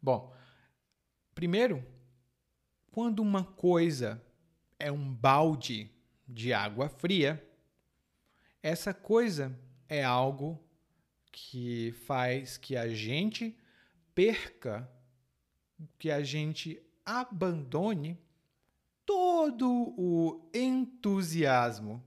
Bom, 0.00 0.34
primeiro, 1.34 1.84
quando 2.90 3.20
uma 3.20 3.44
coisa 3.44 4.22
é 4.78 4.90
um 4.90 5.12
balde 5.12 5.90
de 6.26 6.52
água 6.52 6.88
fria, 6.88 7.47
essa 8.62 8.92
coisa 8.92 9.58
é 9.88 10.02
algo 10.04 10.62
que 11.30 11.92
faz 12.06 12.56
que 12.56 12.76
a 12.76 12.88
gente 12.88 13.56
perca, 14.14 14.90
que 15.98 16.10
a 16.10 16.22
gente 16.22 16.82
abandone 17.04 18.18
todo 19.06 19.94
o 19.96 20.50
entusiasmo. 20.52 22.04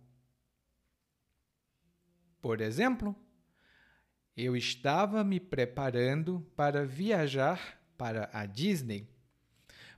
Por 2.42 2.60
exemplo, 2.60 3.16
eu 4.36 4.56
estava 4.56 5.24
me 5.24 5.40
preparando 5.40 6.46
para 6.56 6.86
viajar 6.86 7.82
para 7.98 8.30
a 8.34 8.46
Disney, 8.46 9.08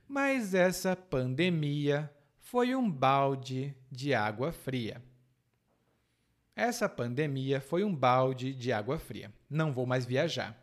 mas 0.06 0.54
essa 0.54 0.94
pandemia 0.94 2.10
foi 2.38 2.74
um 2.74 2.90
balde 2.90 3.74
de 3.90 4.14
água 4.14 4.52
fria. 4.52 5.02
Essa 6.56 6.88
pandemia 6.88 7.60
foi 7.60 7.82
um 7.82 7.94
balde 7.94 8.54
de 8.54 8.72
água 8.72 8.98
fria. 8.98 9.32
Não 9.50 9.72
vou 9.72 9.86
mais 9.86 10.06
viajar. 10.06 10.60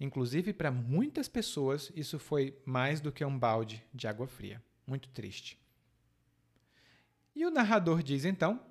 Inclusive, 0.00 0.52
para 0.52 0.70
muitas 0.70 1.28
pessoas, 1.28 1.92
isso 1.94 2.18
foi 2.18 2.56
mais 2.64 3.00
do 3.00 3.12
que 3.12 3.24
um 3.24 3.38
balde 3.38 3.84
de 3.92 4.06
água 4.06 4.26
fria. 4.26 4.62
Muito 4.86 5.08
triste. 5.08 5.58
E 7.34 7.44
o 7.44 7.50
narrador 7.50 8.02
diz 8.02 8.24
então 8.24 8.64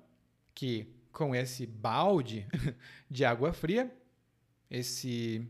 que 0.54 0.94
com 1.12 1.34
esse 1.34 1.66
balde 1.66 2.46
de 3.10 3.24
água 3.24 3.52
fria, 3.52 3.92
esse 4.70 5.46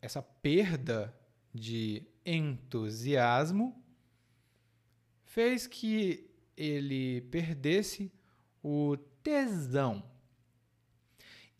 essa 0.00 0.22
perda 0.22 1.16
de 1.54 2.06
entusiasmo 2.26 3.82
fez 5.24 5.66
que 5.66 6.30
ele 6.56 7.22
perdesse 7.22 8.12
o 8.66 8.96
tesão. 9.22 10.02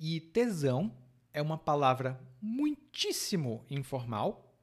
E 0.01 0.19
tesão 0.19 0.97
é 1.35 1.43
uma 1.43 1.59
palavra 1.59 2.19
muitíssimo 2.41 3.63
informal. 3.69 4.59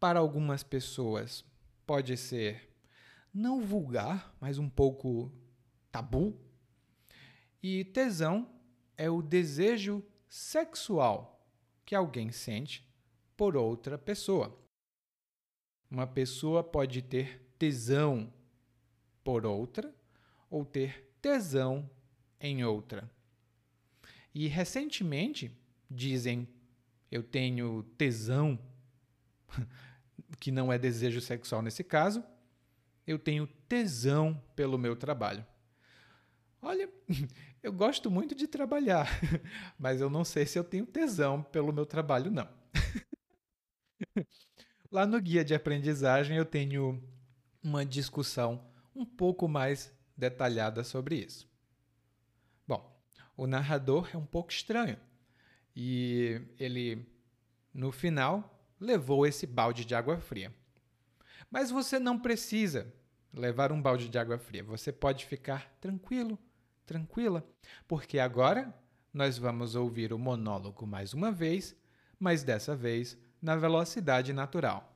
Para 0.00 0.18
algumas 0.18 0.64
pessoas 0.64 1.44
pode 1.86 2.16
ser 2.16 2.68
não 3.32 3.60
vulgar, 3.60 4.34
mas 4.40 4.58
um 4.58 4.68
pouco 4.68 5.32
tabu. 5.92 6.36
E 7.62 7.84
tesão 7.84 8.50
é 8.96 9.08
o 9.08 9.22
desejo 9.22 10.04
sexual 10.28 11.46
que 11.86 11.94
alguém 11.94 12.32
sente 12.32 12.84
por 13.36 13.56
outra 13.56 13.96
pessoa. 13.96 14.58
Uma 15.88 16.08
pessoa 16.08 16.64
pode 16.64 17.02
ter 17.02 17.40
tesão 17.56 18.32
por 19.22 19.46
outra 19.46 19.94
ou 20.50 20.64
ter 20.64 21.11
tesão 21.22 21.88
em 22.40 22.64
outra. 22.64 23.08
E 24.34 24.48
recentemente 24.48 25.56
dizem 25.88 26.48
eu 27.10 27.22
tenho 27.22 27.82
tesão, 27.96 28.58
que 30.40 30.50
não 30.50 30.72
é 30.72 30.78
desejo 30.78 31.20
sexual 31.20 31.62
nesse 31.62 31.84
caso, 31.84 32.24
eu 33.06 33.18
tenho 33.18 33.46
tesão 33.68 34.42
pelo 34.56 34.78
meu 34.78 34.96
trabalho. 34.96 35.46
Olha, 36.60 36.88
eu 37.62 37.72
gosto 37.72 38.10
muito 38.10 38.34
de 38.34 38.48
trabalhar, 38.48 39.08
mas 39.78 40.00
eu 40.00 40.08
não 40.08 40.24
sei 40.24 40.46
se 40.46 40.58
eu 40.58 40.64
tenho 40.64 40.86
tesão 40.86 41.42
pelo 41.42 41.72
meu 41.72 41.86
trabalho, 41.86 42.30
não. 42.30 42.48
Lá 44.90 45.06
no 45.06 45.20
guia 45.20 45.44
de 45.44 45.54
aprendizagem 45.54 46.36
eu 46.36 46.44
tenho 46.44 47.02
uma 47.62 47.84
discussão 47.84 48.66
um 48.94 49.04
pouco 49.04 49.48
mais 49.48 49.92
detalhada 50.22 50.84
sobre 50.84 51.16
isso. 51.16 51.50
Bom, 52.66 52.96
o 53.36 53.44
narrador 53.44 54.08
é 54.14 54.16
um 54.16 54.24
pouco 54.24 54.52
estranho 54.52 54.96
e 55.74 56.40
ele, 56.60 57.04
no 57.74 57.90
final, 57.90 58.64
levou 58.78 59.26
esse 59.26 59.48
balde 59.48 59.84
de 59.84 59.96
água 59.96 60.20
fria. 60.20 60.54
Mas 61.50 61.72
você 61.72 61.98
não 61.98 62.20
precisa 62.20 62.94
levar 63.34 63.72
um 63.72 63.82
balde 63.82 64.08
de 64.08 64.16
água 64.16 64.38
fria. 64.38 64.62
Você 64.62 64.92
pode 64.92 65.26
ficar 65.26 65.74
tranquilo, 65.80 66.38
tranquila, 66.86 67.44
porque 67.88 68.20
agora 68.20 68.72
nós 69.12 69.36
vamos 69.36 69.74
ouvir 69.74 70.12
o 70.12 70.18
monólogo 70.18 70.86
mais 70.86 71.12
uma 71.12 71.32
vez, 71.32 71.74
mas 72.16 72.44
dessa 72.44 72.76
vez 72.76 73.18
na 73.40 73.56
velocidade 73.56 74.32
natural. 74.32 74.91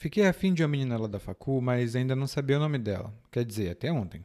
Fiquei 0.00 0.26
afim 0.26 0.54
de 0.54 0.62
uma 0.62 0.68
menina 0.68 0.96
lá 0.96 1.06
da 1.06 1.18
facu, 1.18 1.60
mas 1.60 1.94
ainda 1.94 2.16
não 2.16 2.26
sabia 2.26 2.56
o 2.56 2.60
nome 2.60 2.78
dela. 2.78 3.12
Quer 3.30 3.44
dizer, 3.44 3.68
até 3.68 3.92
ontem. 3.92 4.24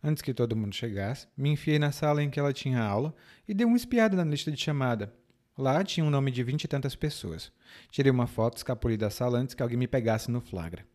Antes 0.00 0.22
que 0.22 0.32
todo 0.32 0.54
mundo 0.54 0.72
chegasse, 0.72 1.26
me 1.36 1.50
enfiei 1.50 1.80
na 1.80 1.90
sala 1.90 2.22
em 2.22 2.30
que 2.30 2.38
ela 2.38 2.52
tinha 2.52 2.80
aula 2.80 3.12
e 3.48 3.52
dei 3.52 3.66
uma 3.66 3.76
espiada 3.76 4.16
na 4.16 4.30
lista 4.30 4.52
de 4.52 4.56
chamada. 4.56 5.12
Lá 5.58 5.82
tinha 5.82 6.06
um 6.06 6.10
nome 6.10 6.30
de 6.30 6.44
vinte 6.44 6.62
e 6.62 6.68
tantas 6.68 6.94
pessoas. 6.94 7.50
Tirei 7.90 8.12
uma 8.12 8.28
foto, 8.28 8.56
escapuli 8.56 8.96
da 8.96 9.10
sala 9.10 9.40
antes 9.40 9.52
que 9.52 9.64
alguém 9.64 9.76
me 9.76 9.88
pegasse 9.88 10.30
no 10.30 10.40
flagra. 10.40 10.86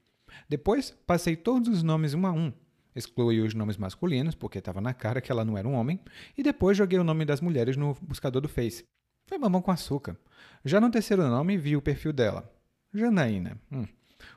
Depois, 0.48 0.92
passei 1.06 1.36
todos 1.36 1.68
os 1.68 1.84
nomes 1.84 2.14
um 2.14 2.26
a 2.26 2.32
um. 2.32 2.54
Excluí 2.96 3.42
os 3.42 3.54
nomes 3.54 3.76
masculinos, 3.76 4.34
porque 4.34 4.60
estava 4.60 4.80
na 4.80 4.94
cara 4.94 5.20
que 5.20 5.30
ela 5.30 5.44
não 5.44 5.58
era 5.58 5.68
um 5.68 5.74
homem, 5.74 6.00
e 6.38 6.42
depois 6.42 6.78
joguei 6.78 6.98
o 6.98 7.04
nome 7.04 7.26
das 7.26 7.42
mulheres 7.42 7.76
no 7.76 7.94
buscador 8.02 8.42
do 8.42 8.48
Face. 8.48 8.86
Foi 9.28 9.38
mamão 9.38 9.62
com 9.62 9.72
açúcar. 9.72 10.18
Já 10.64 10.80
no 10.80 10.90
terceiro 10.90 11.28
nome, 11.28 11.58
vi 11.58 11.76
o 11.76 11.82
perfil 11.82 12.14
dela. 12.14 12.50
Janaína. 12.94 13.60
Hum. 13.70 13.86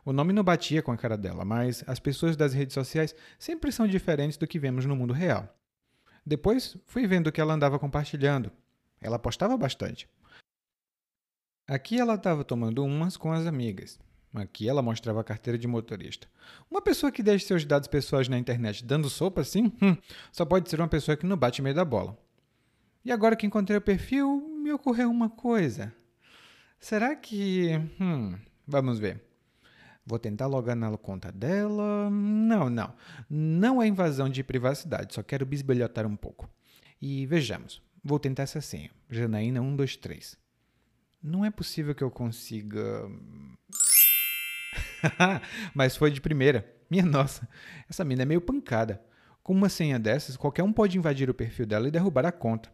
O 0.05 0.13
nome 0.13 0.33
não 0.33 0.43
batia 0.43 0.83
com 0.83 0.93
a 0.93 0.97
cara 0.97 1.17
dela, 1.17 1.45
mas 1.45 1.85
as 1.87 1.99
pessoas 1.99 2.37
das 2.37 2.55
redes 2.55 2.75
sociais 2.75 3.15
sempre 3.39 3.71
são 3.71 3.87
diferentes 3.87 4.37
do 4.37 4.47
que 4.47 4.59
vemos 4.59 4.87
no 4.87 4.97
mundo 4.97 5.13
real. 5.13 5.55
Depois 6.25 6.77
fui 6.87 7.07
vendo 7.07 7.31
que 7.31 7.41
ela 7.41 7.55
andava 7.55 7.79
compartilhando. 7.79 8.51
Ela 9.01 9.19
postava 9.19 9.57
bastante. 9.57 10.09
Aqui 11.67 11.99
ela 11.99 12.15
estava 12.15 12.45
tomando 12.45 12.85
umas 12.85 13.17
com 13.17 13.33
as 13.33 13.47
amigas. 13.47 13.99
Aqui 14.35 14.69
ela 14.69 14.83
mostrava 14.83 15.21
a 15.21 15.25
carteira 15.25 15.59
de 15.59 15.69
motorista. 15.69 16.27
Uma 16.71 16.83
pessoa 16.83 17.13
que 17.13 17.23
deixa 17.23 17.47
seus 17.47 17.65
dados 17.65 17.87
pessoais 17.87 18.29
na 18.29 18.39
internet 18.39 18.85
dando 18.85 19.09
sopa 19.09 19.43
assim, 19.43 19.73
hum, 19.81 19.97
só 20.33 20.45
pode 20.45 20.69
ser 20.69 20.81
uma 20.81 20.89
pessoa 20.89 21.17
que 21.17 21.27
não 21.27 21.37
bate 21.37 21.63
meio 21.63 21.75
da 21.75 21.85
bola. 21.85 22.19
E 23.05 23.13
agora 23.13 23.37
que 23.37 23.47
encontrei 23.47 23.77
o 23.77 23.83
perfil, 23.83 24.41
me 24.63 24.73
ocorreu 24.73 25.11
uma 25.11 25.29
coisa. 25.29 25.95
Será 26.81 27.15
que. 27.15 27.81
Hum, 28.01 28.37
vamos 28.67 28.99
ver. 28.99 29.23
Vou 30.07 30.19
tentar 30.19 30.47
logar 30.47 30.77
na 30.77 30.97
conta 30.99 31.33
dela. 31.33 32.11
Não, 32.11 32.69
não. 32.69 32.95
Não 33.29 33.83
é 33.83 33.87
invasão 33.87 34.29
de 34.29 34.45
privacidade, 34.45 35.15
só 35.15 35.23
quero 35.23 35.47
bisbilhotar 35.47 36.07
um 36.07 36.17
pouco. 36.17 36.49
E 37.01 37.27
vejamos. 37.27 37.83
Vou 38.03 38.19
tentar 38.19 38.43
essa 38.43 38.61
senha. 38.61 38.91
Janaína 39.09 39.61
123. 39.61 40.37
Não 41.23 41.43
é 41.45 41.51
possível 41.51 41.95
que 41.95 42.05
eu 42.05 42.11
consiga. 42.11 43.09
Mas 45.75 45.97
foi 45.97 46.11
de 46.11 46.21
primeira. 46.21 46.71
Minha 46.91 47.07
nossa, 47.07 47.49
essa 47.89 48.05
mina 48.05 48.23
é 48.23 48.27
meio 48.27 48.43
pancada. 48.43 49.03
Com 49.43 49.55
uma 49.55 49.71
senha 49.71 49.99
dessas, 49.99 50.37
qualquer 50.37 50.63
um 50.63 50.73
pode 50.73 50.99
invadir 50.99 51.31
o 51.31 51.35
perfil 51.35 51.67
dela 51.67 51.89
e 51.89 51.91
derrubar 51.91 52.27
a 52.27 52.33
conta. 52.33 52.71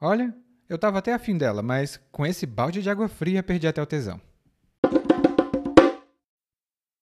Olha, 0.00 0.34
eu 0.68 0.78
tava 0.78 0.98
até 0.98 1.12
afim 1.12 1.36
dela, 1.36 1.62
mas 1.62 2.00
com 2.10 2.24
esse 2.24 2.46
balde 2.46 2.82
de 2.82 2.88
água 2.90 3.08
fria 3.08 3.42
perdi 3.42 3.66
até 3.66 3.80
o 3.80 3.86
tesão. 3.86 4.20